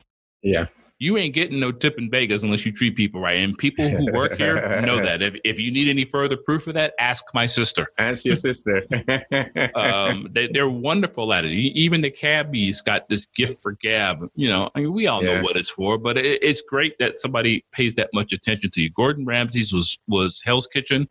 [0.41, 0.67] Yeah
[1.03, 3.35] you ain't getting no tip in Vegas unless you treat people right.
[3.35, 5.21] And people who work here know that.
[5.21, 7.91] If, if you need any further proof of that, ask my sister.
[7.97, 8.83] Ask your sister.
[9.75, 11.51] um, they, are wonderful at it.
[11.51, 14.29] Even the cabbies got this gift for Gab.
[14.35, 15.35] You know, I mean, we all yeah.
[15.35, 18.81] know what it's for, but it, it's great that somebody pays that much attention to
[18.81, 18.89] you.
[18.89, 21.09] Gordon Ramsay's was was Hell's Kitchen.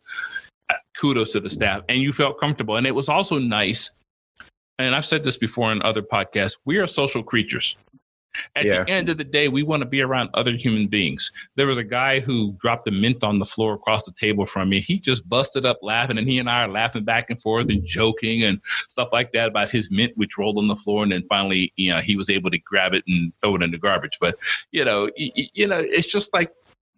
[0.71, 2.77] Uh, kudos to the staff, and you felt comfortable.
[2.77, 3.91] And it was also nice.
[4.79, 6.57] And I've said this before in other podcasts.
[6.65, 7.77] We are social creatures.
[8.55, 8.83] At yeah.
[8.83, 11.31] the end of the day, we want to be around other human beings.
[11.55, 14.69] There was a guy who dropped a mint on the floor across the table from
[14.69, 14.81] me.
[14.81, 17.85] He just busted up laughing, and he and I are laughing back and forth and
[17.85, 21.03] joking and stuff like that about his mint, which rolled on the floor.
[21.03, 23.71] And then finally, you know, he was able to grab it and throw it in
[23.71, 24.17] the garbage.
[24.19, 24.35] But
[24.71, 26.51] you know, you, you know, it's just like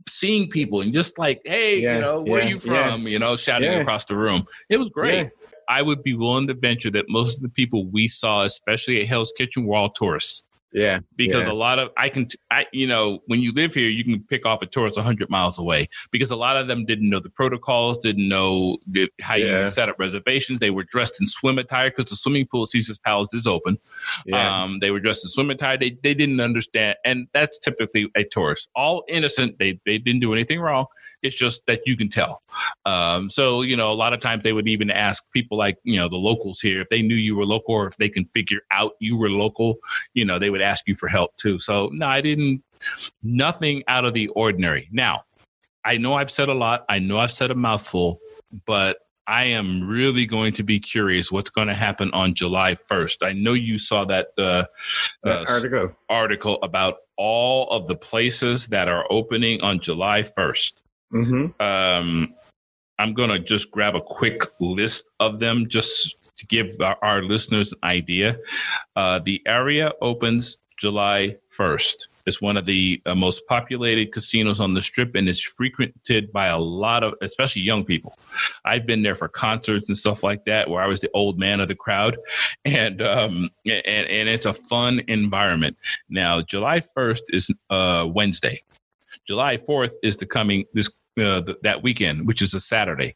[0.07, 3.07] seeing people and just like, hey, yeah, you know, where yeah, are you from?
[3.07, 4.45] You know, shouting across the room.
[4.69, 5.31] It was great.
[5.67, 9.07] I would be willing to venture that most of the people we saw, especially at
[9.07, 10.43] Hell's Kitchen, were all tourists.
[10.75, 10.99] Yeah.
[11.15, 11.53] Because yeah.
[11.53, 14.45] a lot of, I can, I, you know, when you live here, you can pick
[14.45, 17.97] off a tourist 100 miles away because a lot of them didn't know the protocols,
[17.97, 19.63] didn't know the, how yeah.
[19.63, 20.59] you set up reservations.
[20.59, 23.77] They were dressed in swim attire because the swimming pool at Caesar's Palace is open.
[24.25, 24.63] Yeah.
[24.63, 25.77] Um, they were dressed in swim attire.
[25.77, 26.97] They, they didn't understand.
[27.05, 28.67] And that's typically a tourist.
[28.75, 29.57] All innocent.
[29.57, 30.87] They, they didn't do anything wrong.
[31.25, 32.41] It's just that you can tell.
[32.85, 35.97] Um, so, you know, a lot of times they would even ask people like, you
[35.97, 38.61] know, the locals here, if they knew you were local or if they can figure
[38.71, 39.77] out you were local,
[40.13, 41.59] you know, they would ask you for help too.
[41.59, 42.63] So no, I didn't.
[43.23, 44.89] Nothing out of the ordinary.
[44.91, 45.23] Now,
[45.83, 46.85] I know I've said a lot.
[46.89, 48.19] I know I've said a mouthful,
[48.65, 48.97] but
[49.27, 53.17] I am really going to be curious what's going to happen on July 1st.
[53.21, 54.65] I know you saw that, uh,
[55.23, 60.73] uh, article article about all of the places that are opening on July 1st.
[61.13, 61.61] Mm-hmm.
[61.61, 62.33] Um,
[62.99, 67.23] I'm going to just grab a quick list of them just to give our, our
[67.23, 68.37] listeners an idea.
[68.95, 72.07] Uh, the Aria opens July 1st.
[72.25, 76.47] It's one of the uh, most populated casinos on the strip and it's frequented by
[76.47, 78.17] a lot of, especially young people.
[78.65, 81.59] I've been there for concerts and stuff like that where I was the old man
[81.59, 82.17] of the crowd.
[82.65, 85.77] And, um, and, and it's a fun environment.
[86.09, 88.63] Now, July 1st is uh, Wednesday.
[89.27, 93.15] July 4th is the coming, this uh, th- that weekend, which is a Saturday.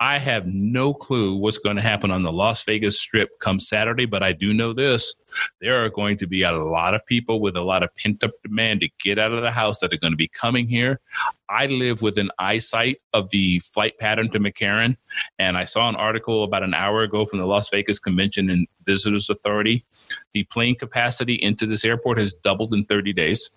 [0.00, 4.06] I have no clue what's going to happen on the Las Vegas Strip come Saturday,
[4.06, 5.14] but I do know this.
[5.60, 8.30] There are going to be a lot of people with a lot of pent up
[8.42, 11.00] demand to get out of the house that are going to be coming here.
[11.48, 14.96] I live within eyesight of the flight pattern to McCarran,
[15.38, 18.68] and I saw an article about an hour ago from the Las Vegas Convention and
[18.84, 19.84] Visitors Authority.
[20.32, 23.50] The plane capacity into this airport has doubled in 30 days.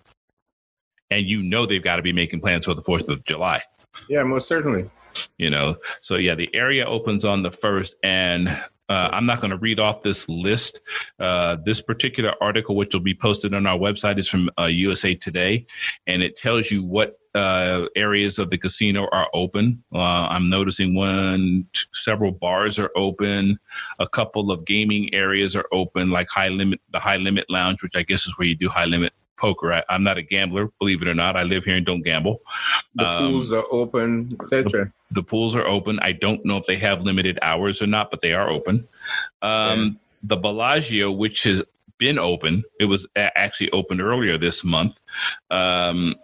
[1.12, 3.62] And you know they've got to be making plans for the 4th of July.
[4.08, 4.90] Yeah, most certainly
[5.36, 8.48] you know so yeah the Aria opens on the first and
[8.92, 10.82] uh, I'm not going to read off this list.
[11.18, 15.14] Uh, this particular article, which will be posted on our website, is from uh, USA
[15.14, 15.64] Today,
[16.06, 19.82] and it tells you what uh, areas of the casino are open.
[19.94, 23.58] Uh, I'm noticing one, several bars are open,
[23.98, 27.96] a couple of gaming areas are open, like High Limit, the High Limit Lounge, which
[27.96, 29.72] I guess is where you do high limit poker.
[29.72, 31.36] I, am not a gambler, believe it or not.
[31.36, 32.40] I live here and don't gamble.
[32.94, 34.92] The um, pools are open, etc.
[35.10, 35.98] The, the, pools are open.
[36.00, 38.86] I don't know if they have limited hours or not, but they are open.
[39.42, 39.88] Um, yeah.
[40.22, 41.62] The Bellagio, which has
[41.98, 45.00] been open, it was actually opened earlier this month.
[45.50, 46.14] Um,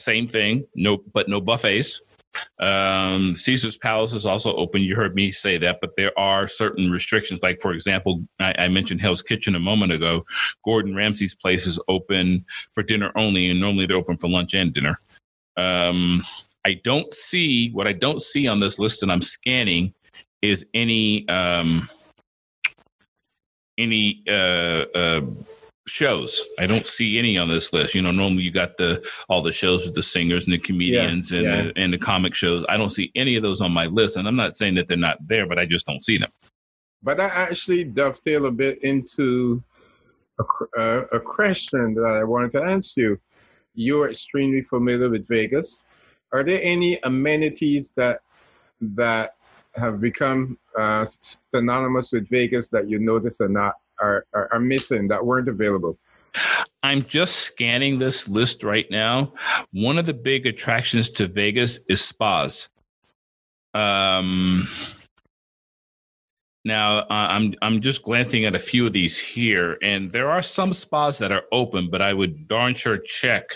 [0.00, 2.02] same thing, no, but no buffets.
[2.58, 4.82] Um, Caesar's Palace is also open.
[4.82, 7.40] You heard me say that, but there are certain restrictions.
[7.42, 10.24] Like, for example, I, I, mentioned Hell's Kitchen a moment ago.
[10.64, 14.72] Gordon Ramsay's place is open for dinner only, and normally they're open for lunch and
[14.72, 15.00] dinner.
[15.56, 16.24] Um,
[16.64, 19.94] I don't see what I don't see on this list that I'm scanning
[20.42, 21.88] is any um,
[23.78, 25.20] any uh, uh,
[25.86, 26.44] shows.
[26.58, 27.94] I don't see any on this list.
[27.94, 31.32] You know, normally you got the all the shows with the singers and the comedians
[31.32, 31.62] yeah, and yeah.
[31.62, 32.64] The, and the comic shows.
[32.68, 34.96] I don't see any of those on my list, and I'm not saying that they're
[34.96, 36.30] not there, but I just don't see them.
[37.02, 39.62] But I actually dovetail a bit into
[40.40, 43.18] a, uh, a question that I wanted to ask you.
[43.74, 45.84] You're extremely familiar with Vegas.
[46.32, 48.20] Are there any amenities that
[48.80, 49.34] that
[49.74, 51.04] have become uh,
[51.52, 55.98] synonymous with Vegas that you notice are not are, are, are missing that weren't available?
[56.82, 59.32] I'm just scanning this list right now.
[59.72, 62.68] One of the big attractions to Vegas is spas.
[63.74, 64.68] Um,
[66.64, 70.42] now uh, I'm I'm just glancing at a few of these here, and there are
[70.42, 73.52] some spas that are open, but I would darn sure check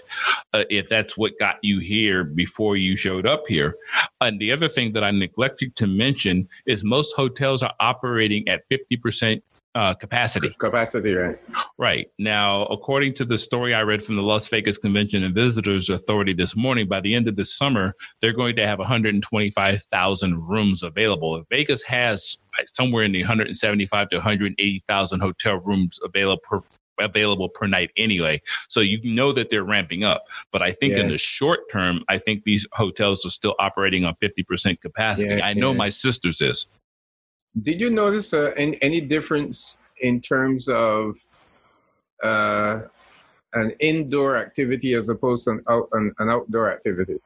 [0.53, 3.77] uh, if that's what got you here before you showed up here.
[4.21, 8.67] And the other thing that I neglected to mention is most hotels are operating at
[8.69, 9.43] fifty percent
[9.75, 10.51] uh, capacity.
[10.59, 11.39] Capacity, right?
[11.79, 12.11] Right.
[12.19, 16.33] Now, according to the story I read from the Las Vegas Convention and Visitors Authority
[16.33, 21.43] this morning, by the end of this summer, they're going to have 125,000 rooms available.
[21.51, 22.39] Vegas has
[22.75, 26.61] somewhere in the 175 to 180,000 hotel rooms available per,
[26.99, 28.41] available per night anyway.
[28.69, 30.25] So you know that they're ramping up.
[30.53, 31.01] But I think yeah.
[31.01, 35.37] in the short term, I think these hotels are still operating on 50% capacity.
[35.37, 35.79] Yeah, I know yeah.
[35.79, 36.67] my sister's is.
[37.63, 41.17] Did you notice uh, any, any difference in terms of
[42.23, 42.83] uh,
[43.55, 47.19] an indoor activity as opposed to an, out, an, an outdoor activity?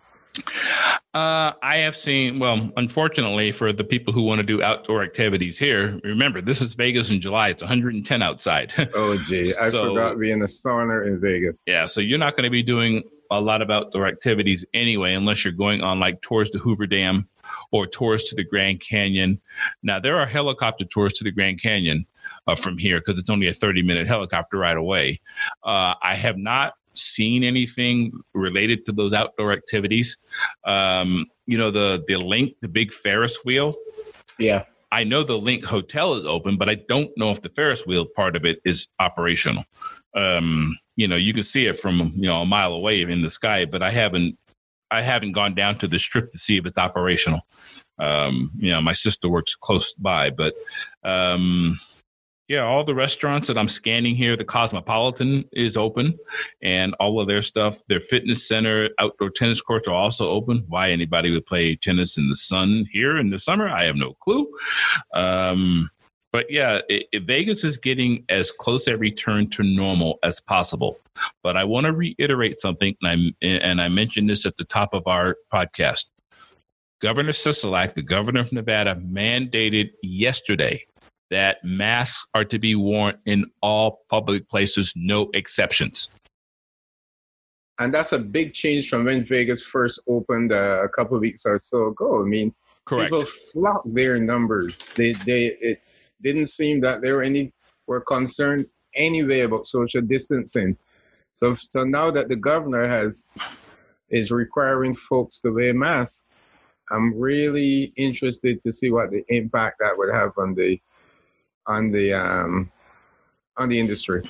[1.12, 5.58] Uh, I have seen, well, unfortunately for the people who want to do outdoor activities
[5.58, 7.50] here, remember, this is Vegas in July.
[7.50, 8.72] It's 110 outside.
[8.94, 9.52] oh, gee.
[9.60, 11.62] I so, forgot being a sauna in Vegas.
[11.68, 11.86] Yeah.
[11.86, 15.52] So you're not going to be doing a lot of outdoor activities anyway, unless you're
[15.52, 17.28] going on like tours to Hoover Dam
[17.72, 19.40] or tours to the Grand Canyon.
[19.82, 22.06] Now, there are helicopter tours to the Grand Canyon
[22.46, 25.20] uh, from here because it's only a 30 minute helicopter ride away.
[25.62, 30.16] Uh, I have not seen anything related to those outdoor activities.
[30.64, 33.74] Um, you know, the the LINQ, the big Ferris wheel.
[34.38, 34.64] Yeah.
[34.92, 38.06] I know the LINQ Hotel is open, but I don't know if the Ferris wheel
[38.06, 39.64] part of it is operational.
[40.14, 43.30] Um, you know, you can see it from you know a mile away in the
[43.30, 44.38] sky, but I haven't
[44.94, 47.40] I haven't gone down to the strip to see if it's operational.
[47.98, 50.54] Um, you know, my sister works close by, but
[51.04, 51.78] um,
[52.48, 56.18] yeah, all the restaurants that I'm scanning here, the Cosmopolitan is open,
[56.62, 60.64] and all of their stuff, their fitness center, outdoor tennis courts are also open.
[60.68, 64.14] Why anybody would play tennis in the sun here in the summer, I have no
[64.20, 64.46] clue.
[65.14, 65.90] Um,
[66.34, 70.98] but yeah, it, it, Vegas is getting as close a return to normal as possible.
[71.44, 74.94] But I want to reiterate something, and I and I mentioned this at the top
[74.94, 76.06] of our podcast.
[77.00, 80.84] Governor Sisolak, the governor of Nevada, mandated yesterday
[81.30, 86.08] that masks are to be worn in all public places, no exceptions.
[87.78, 91.46] And that's a big change from when Vegas first opened uh, a couple of weeks
[91.46, 92.20] or so ago.
[92.20, 92.52] I mean,
[92.86, 93.12] Correct.
[93.12, 94.82] people flocked their numbers.
[94.96, 95.80] They, they, it,
[96.24, 97.52] didn't seem that they were any
[97.86, 98.66] were concerned
[98.96, 100.76] anyway about social distancing.
[101.34, 103.36] So so now that the governor has
[104.10, 106.24] is requiring folks to wear masks,
[106.90, 110.80] I'm really interested to see what the impact that would have on the
[111.66, 112.70] on the um,
[113.56, 114.28] on the industry.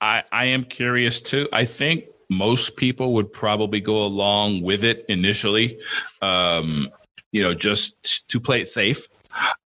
[0.00, 1.48] I, I am curious too.
[1.52, 5.78] I think most people would probably go along with it initially,
[6.20, 6.90] um,
[7.32, 9.06] you know, just to play it safe.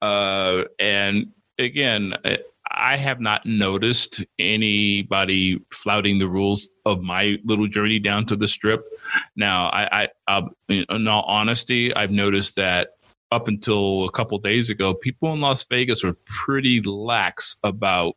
[0.01, 1.27] Uh, and
[1.59, 2.13] again,
[2.69, 8.47] I have not noticed anybody flouting the rules of my little journey down to the
[8.47, 8.83] strip.
[9.35, 12.89] Now, I, I in all honesty, I've noticed that
[13.31, 18.15] up until a couple days ago, people in Las Vegas were pretty lax about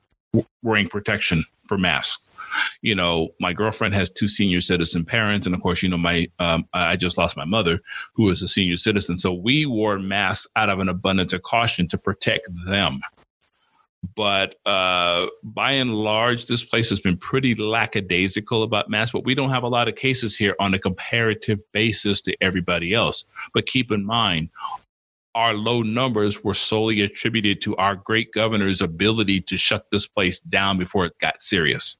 [0.62, 2.20] wearing protection for masks
[2.82, 6.28] you know, my girlfriend has two senior citizen parents, and of course, you know, my
[6.38, 7.80] um, I just lost my mother,
[8.14, 9.18] who is a senior citizen.
[9.18, 13.00] So we wore masks out of an abundance of caution to protect them.
[14.16, 19.12] but uh, by and large, this place has been pretty lackadaisical about masks.
[19.12, 22.94] But we don't have a lot of cases here on a comparative basis to everybody
[22.94, 23.24] else.
[23.52, 24.48] But keep in mind,
[25.34, 30.40] our low numbers were solely attributed to our great governor's ability to shut this place
[30.40, 31.98] down before it got serious.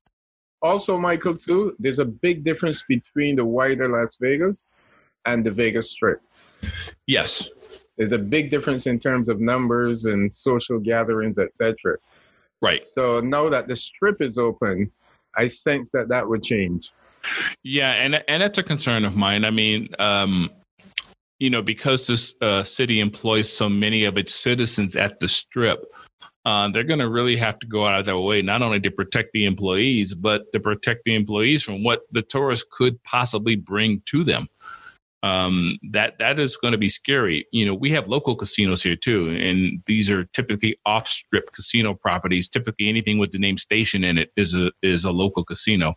[0.62, 4.72] Also, Michael, too, there's a big difference between the wider Las Vegas
[5.26, 6.20] and the Vegas Strip.
[7.06, 7.48] Yes.
[7.96, 11.96] There's a big difference in terms of numbers and social gatherings, etc.
[12.62, 12.82] Right.
[12.82, 14.90] So now that the strip is open,
[15.36, 16.92] I sense that that would change.
[17.62, 19.44] Yeah, and and that's a concern of mine.
[19.44, 20.50] I mean, um,
[21.40, 25.82] you know, because this uh, city employs so many of its citizens at the strip,
[26.44, 28.90] uh, they're going to really have to go out of their way not only to
[28.90, 34.02] protect the employees, but to protect the employees from what the tourists could possibly bring
[34.04, 34.46] to them.
[35.22, 37.46] Um, that that is going to be scary.
[37.52, 42.48] You know, we have local casinos here too, and these are typically off-strip casino properties.
[42.48, 45.94] Typically, anything with the name station in it is a is a local casino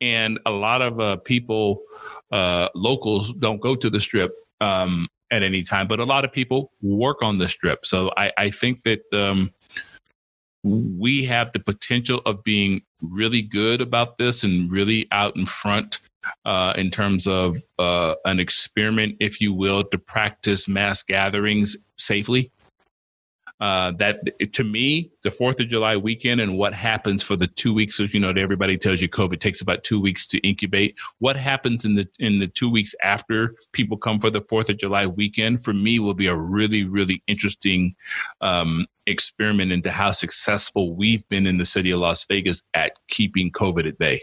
[0.00, 1.82] and a lot of uh, people,
[2.30, 6.32] uh, locals, don't go to the strip um, at any time, but a lot of
[6.32, 7.84] people work on the strip.
[7.84, 9.50] So I, I think that um,
[10.62, 16.00] we have the potential of being really good about this and really out in front
[16.44, 22.50] uh, in terms of uh, an experiment, if you will, to practice mass gatherings safely
[23.60, 24.20] uh, that
[24.52, 28.12] to me, the Fourth of July weekend and what happens for the two weeks of
[28.12, 30.94] you know everybody tells you COVID takes about two weeks to incubate.
[31.18, 34.78] What happens in the in the two weeks after people come for the Fourth of
[34.78, 37.96] July weekend for me will be a really really interesting
[38.42, 43.50] um, experiment into how successful we've been in the city of Las Vegas at keeping
[43.50, 44.22] COVID at bay.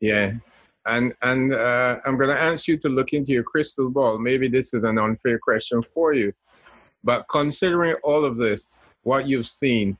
[0.00, 0.32] Yeah,
[0.86, 4.18] and and uh, I'm going to ask you to look into your crystal ball.
[4.18, 6.32] Maybe this is an unfair question for you,
[7.04, 9.96] but considering all of this, what you've seen,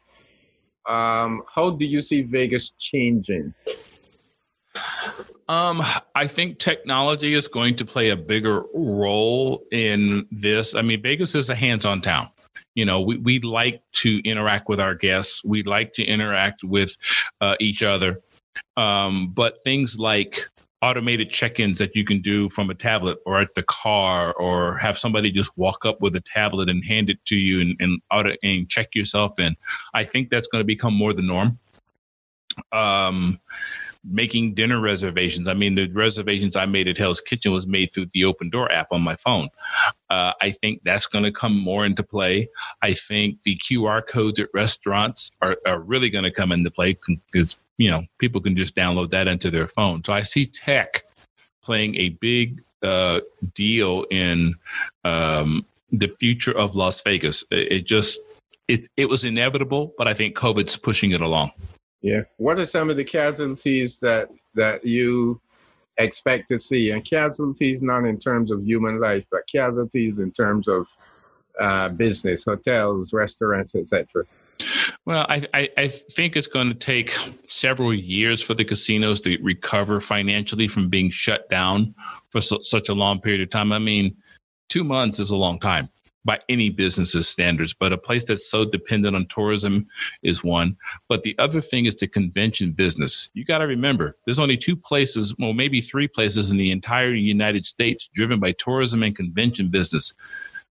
[0.87, 3.55] um, how do you see Vegas changing?
[5.49, 5.83] Um,
[6.15, 10.75] I think technology is going to play a bigger role in this.
[10.75, 12.29] I mean, Vegas is a hands-on town.
[12.75, 15.45] You know, we we like to interact with our guests.
[15.45, 16.97] We like to interact with
[17.41, 18.21] uh, each other.
[18.77, 20.49] Um, but things like
[20.83, 24.97] automated check-ins that you can do from a tablet or at the car or have
[24.97, 28.35] somebody just walk up with a tablet and hand it to you and, and auto
[28.43, 29.57] and check yourself in.
[29.93, 31.59] I think that's going to become more the norm.
[32.72, 33.41] Um
[34.05, 38.07] making dinner reservations i mean the reservations i made at hell's kitchen was made through
[38.13, 39.49] the Open Door app on my phone
[40.09, 42.49] uh, i think that's going to come more into play
[42.83, 46.97] i think the qr codes at restaurants are, are really going to come into play
[47.33, 50.05] because you know, people can just download that into their phone.
[50.05, 51.03] So I see tech
[51.63, 53.21] playing a big uh,
[53.55, 54.55] deal in
[55.05, 57.43] um, the future of Las Vegas.
[57.51, 58.19] It, it just
[58.69, 61.53] it it was inevitable, but I think COVID's pushing it along.
[62.03, 62.23] Yeah.
[62.39, 65.41] What are some of the casualties that that you
[65.99, 66.91] expect to see?
[66.91, 70.89] And casualties not in terms of human life, but casualties in terms of
[71.61, 74.25] uh, business, hotels, restaurants, etc.
[75.05, 79.39] Well, I, I, I, think it's going to take several years for the casinos to
[79.43, 81.95] recover financially from being shut down
[82.29, 83.73] for so, such a long period of time.
[83.73, 84.17] I mean,
[84.69, 85.89] two months is a long time
[86.25, 89.87] by any business's standards, but a place that's so dependent on tourism
[90.23, 90.77] is one.
[91.09, 93.31] But the other thing is the convention business.
[93.35, 97.14] You got to remember, there's only two places, well, maybe three places in the entire
[97.14, 100.14] United States driven by tourism and convention business.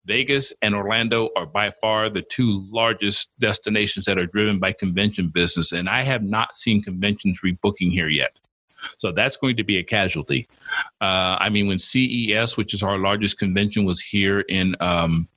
[0.04, 5.28] Vegas and Orlando are by far the two largest destinations that are driven by convention
[5.28, 5.72] business.
[5.72, 8.38] And I have not seen conventions rebooking here yet.
[8.98, 10.48] So that's going to be a casualty.
[11.00, 15.28] Uh, I mean, when CES, which is our largest convention, was here in um,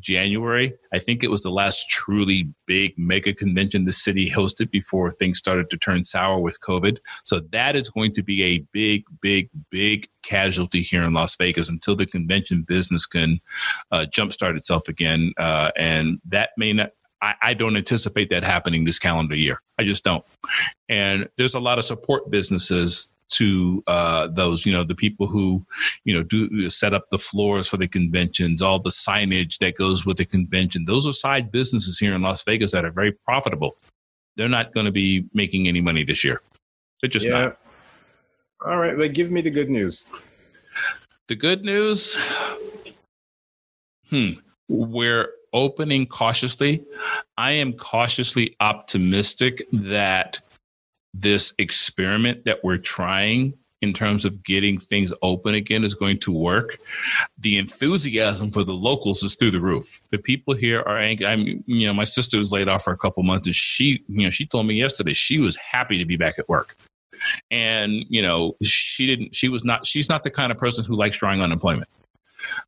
[0.00, 0.74] January.
[0.92, 5.38] I think it was the last truly big mega convention the city hosted before things
[5.38, 6.98] started to turn sour with COVID.
[7.24, 11.68] So that is going to be a big, big, big casualty here in Las Vegas
[11.68, 13.40] until the convention business can
[13.90, 15.32] uh, jumpstart itself again.
[15.38, 16.90] Uh, and that may not,
[17.22, 19.62] I, I, don't anticipate that happening this calendar year.
[19.78, 20.24] I just don't.
[20.88, 25.64] And there's a lot of support businesses to uh, those, you know, the people who,
[26.04, 30.06] you know, do set up the floors for the conventions, all the signage that goes
[30.06, 30.84] with the convention.
[30.84, 33.76] Those are side businesses here in Las Vegas that are very profitable.
[34.36, 36.40] They're not going to be making any money this year.
[37.00, 37.32] They're just yeah.
[37.32, 37.58] not.
[38.64, 40.12] All right, but give me the good news.
[41.28, 42.16] The good news.
[44.08, 44.32] Hmm.
[44.68, 46.84] We're opening cautiously.
[47.36, 50.40] I am cautiously optimistic that
[51.20, 56.32] this experiment that we're trying in terms of getting things open again is going to
[56.32, 56.78] work,
[57.38, 60.00] the enthusiasm for the locals is through the roof.
[60.10, 61.26] The people here are angry.
[61.26, 64.24] I'm, you know, my sister was laid off for a couple months, and she, you
[64.24, 66.76] know, she told me yesterday she was happy to be back at work.
[67.50, 69.34] And you know, she didn't.
[69.34, 69.86] She was not.
[69.86, 71.88] She's not the kind of person who likes drawing unemployment.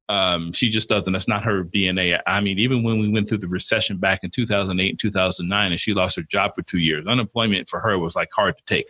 [0.08, 1.12] Um, she just doesn't.
[1.12, 2.20] That's not her DNA.
[2.26, 5.80] I mean, even when we went through the recession back in 2008 and 2009, and
[5.80, 8.88] she lost her job for two years, unemployment for her was like hard to take.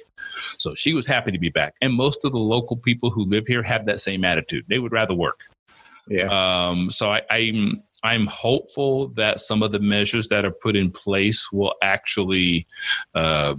[0.58, 1.74] So she was happy to be back.
[1.80, 4.64] And most of the local people who live here have that same attitude.
[4.68, 5.40] They would rather work.
[6.08, 6.68] Yeah.
[6.68, 10.90] Um, so I, I'm I'm hopeful that some of the measures that are put in
[10.90, 12.66] place will actually
[13.14, 13.56] uh,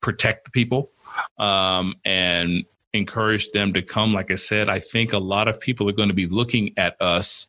[0.00, 0.92] protect the people
[1.38, 4.14] um, and encourage them to come.
[4.14, 6.96] Like I said, I think a lot of people are going to be looking at
[7.00, 7.48] us.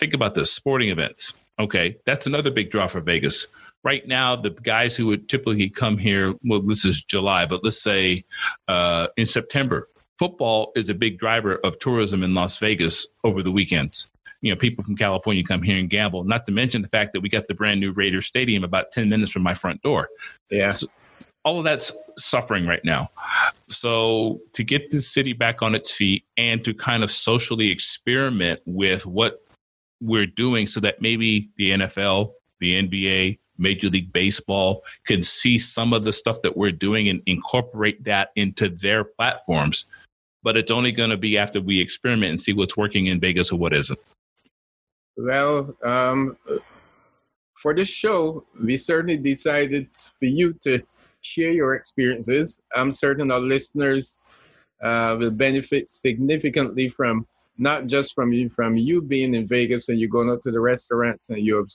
[0.00, 1.34] Think about this sporting events.
[1.58, 3.46] Okay, that's another big draw for Vegas.
[3.84, 7.80] Right now, the guys who would typically come here, well, this is July, but let's
[7.80, 8.24] say
[8.66, 9.88] uh, in September,
[10.18, 14.10] football is a big driver of tourism in Las Vegas over the weekends.
[14.42, 16.24] You know, people from California come here and gamble.
[16.24, 19.08] Not to mention the fact that we got the brand new Raiders Stadium about ten
[19.08, 20.08] minutes from my front door.
[20.50, 20.70] Yeah.
[20.70, 20.88] So,
[21.46, 23.08] all of that's suffering right now.
[23.68, 28.60] So to get the city back on its feet and to kind of socially experiment
[28.66, 29.46] with what
[30.00, 35.92] we're doing so that maybe the NFL, the NBA, Major League Baseball can see some
[35.92, 39.84] of the stuff that we're doing and incorporate that into their platforms.
[40.42, 43.52] But it's only going to be after we experiment and see what's working in Vegas
[43.52, 43.98] or what isn't.
[45.16, 46.36] Well, um,
[47.54, 49.88] for this show, we certainly decided
[50.18, 50.82] for you to
[51.20, 52.60] share your experiences.
[52.74, 54.18] I'm certain our listeners
[54.82, 57.26] uh, will benefit significantly from
[57.58, 60.60] not just from you from you being in Vegas and you going out to the
[60.60, 61.66] restaurants and you're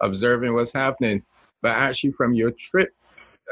[0.00, 1.22] observing what's happening,
[1.62, 2.94] but actually from your trip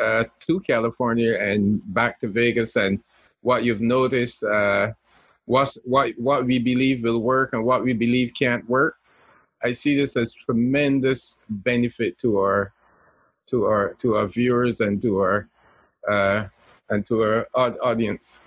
[0.00, 3.02] uh, to California and back to Vegas and
[3.42, 4.88] what you've noticed, uh,
[5.44, 8.96] what what we believe will work and what we believe can't work.
[9.62, 12.72] I see this as tremendous benefit to our
[13.46, 15.48] to our to our viewers and to our
[16.08, 16.46] uh,
[16.90, 18.40] and to our audience.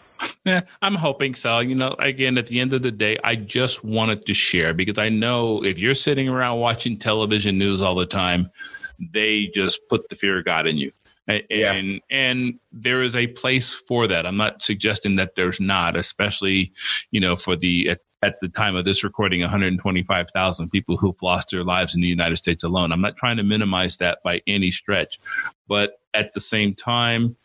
[0.46, 1.60] Yeah, I'm hoping so.
[1.60, 4.98] You know, again, at the end of the day, I just wanted to share because
[4.98, 8.50] I know if you're sitting around watching television news all the time,
[9.14, 10.92] they just put the fear of God in you.
[11.28, 11.74] And, yeah.
[11.74, 14.26] and and there is a place for that.
[14.26, 16.72] I'm not suggesting that there's not, especially
[17.12, 21.64] you know for the at, the time of this recording, 125,000 people who've lost their
[21.64, 22.92] lives in the United States alone.
[22.92, 25.20] I'm not trying to minimize that by any stretch,
[25.68, 27.36] but at the same time,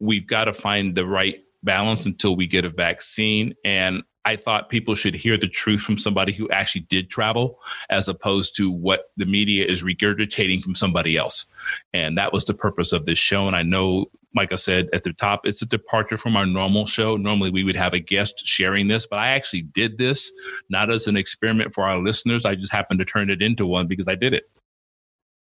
[0.00, 3.54] we've got to find the right balance until we get a vaccine.
[3.64, 7.58] And I thought people should hear the truth from somebody who actually did travel
[7.88, 11.46] as opposed to what the media is regurgitating from somebody else.
[11.92, 13.46] And that was the purpose of this show.
[13.46, 16.86] And I know, like I said at the top, it's a departure from our normal
[16.86, 17.16] show.
[17.16, 20.30] Normally we would have a guest sharing this, but I actually did this
[20.68, 22.44] not as an experiment for our listeners.
[22.44, 24.48] I just happened to turn it into one because I did it.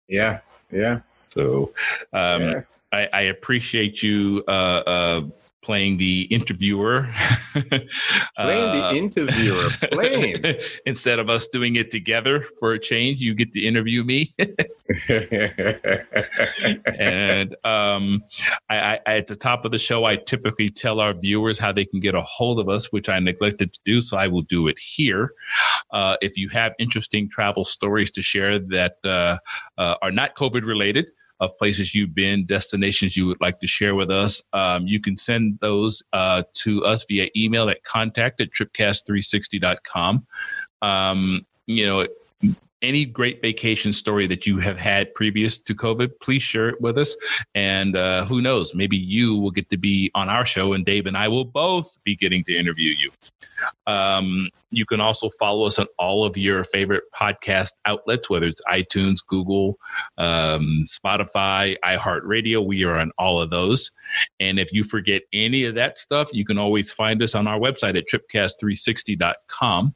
[0.09, 0.41] Yeah.
[0.71, 1.01] Yeah.
[1.31, 1.73] So
[2.13, 2.61] um, yeah.
[2.93, 5.23] I, I, appreciate you uh, uh,
[5.65, 7.09] playing the interviewer.
[7.55, 10.45] playing the uh, interviewer, playing.
[10.87, 14.35] Instead of us doing it together for a change, you get to interview me.
[16.99, 18.23] and um,
[18.69, 21.87] I, I, at the top of the show, I typically tell our viewers how they
[21.87, 24.69] can get a hold of us, which I neglected to do, so I will do
[24.69, 25.33] it here.
[25.91, 29.39] Uh, if you have interesting travel stories to share that uh,
[29.79, 31.11] uh are not COVID related,
[31.41, 35.17] of places you've been, destinations you would like to share with us, um, you can
[35.17, 40.27] send those uh, to us via email at contact at tripcast360.com.
[40.83, 42.07] Um, you know,
[42.85, 46.99] any great vacation story that you have had previous to COVID, please share it with
[46.99, 47.17] us.
[47.55, 51.07] And uh, who knows, maybe you will get to be on our show, and Dave
[51.07, 53.11] and I will both be getting to interview you.
[53.87, 58.61] Um, you can also follow us on all of your favorite podcast outlets, whether it's
[58.71, 59.79] iTunes, Google,
[60.19, 62.65] um, Spotify, iHeartRadio.
[62.65, 63.91] We are on all of those.
[64.41, 67.59] And if you forget any of that stuff, you can always find us on our
[67.59, 69.95] website at tripcast360.com.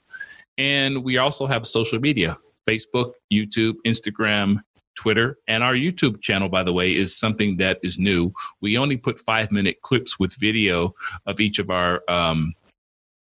[0.57, 2.39] And we also have social media.
[2.69, 4.59] Facebook, YouTube, Instagram,
[4.95, 8.33] Twitter, and our YouTube channel, by the way, is something that is new.
[8.61, 10.95] We only put five minute clips with video
[11.27, 12.55] of each of our um,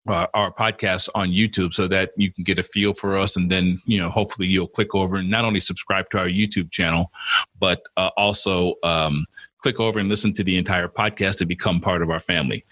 [0.10, 3.52] uh, our podcasts on YouTube so that you can get a feel for us, and
[3.52, 7.11] then you know hopefully you'll click over and not only subscribe to our YouTube channel,
[7.60, 9.26] but uh, also um,
[9.61, 12.65] click over and listen to the entire podcast to become part of our family.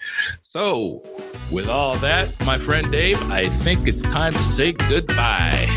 [0.43, 1.03] So,
[1.51, 5.67] with all that, my friend Dave, I think it's time to say goodbye.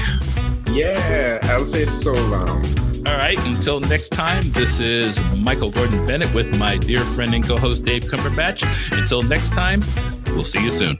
[0.70, 2.64] Yeah, I'll say so long.
[3.06, 7.44] All right, until next time, this is Michael Gordon Bennett with my dear friend and
[7.44, 8.62] co host Dave Cumberbatch.
[8.98, 9.82] Until next time,
[10.38, 10.98] We'll see you soon.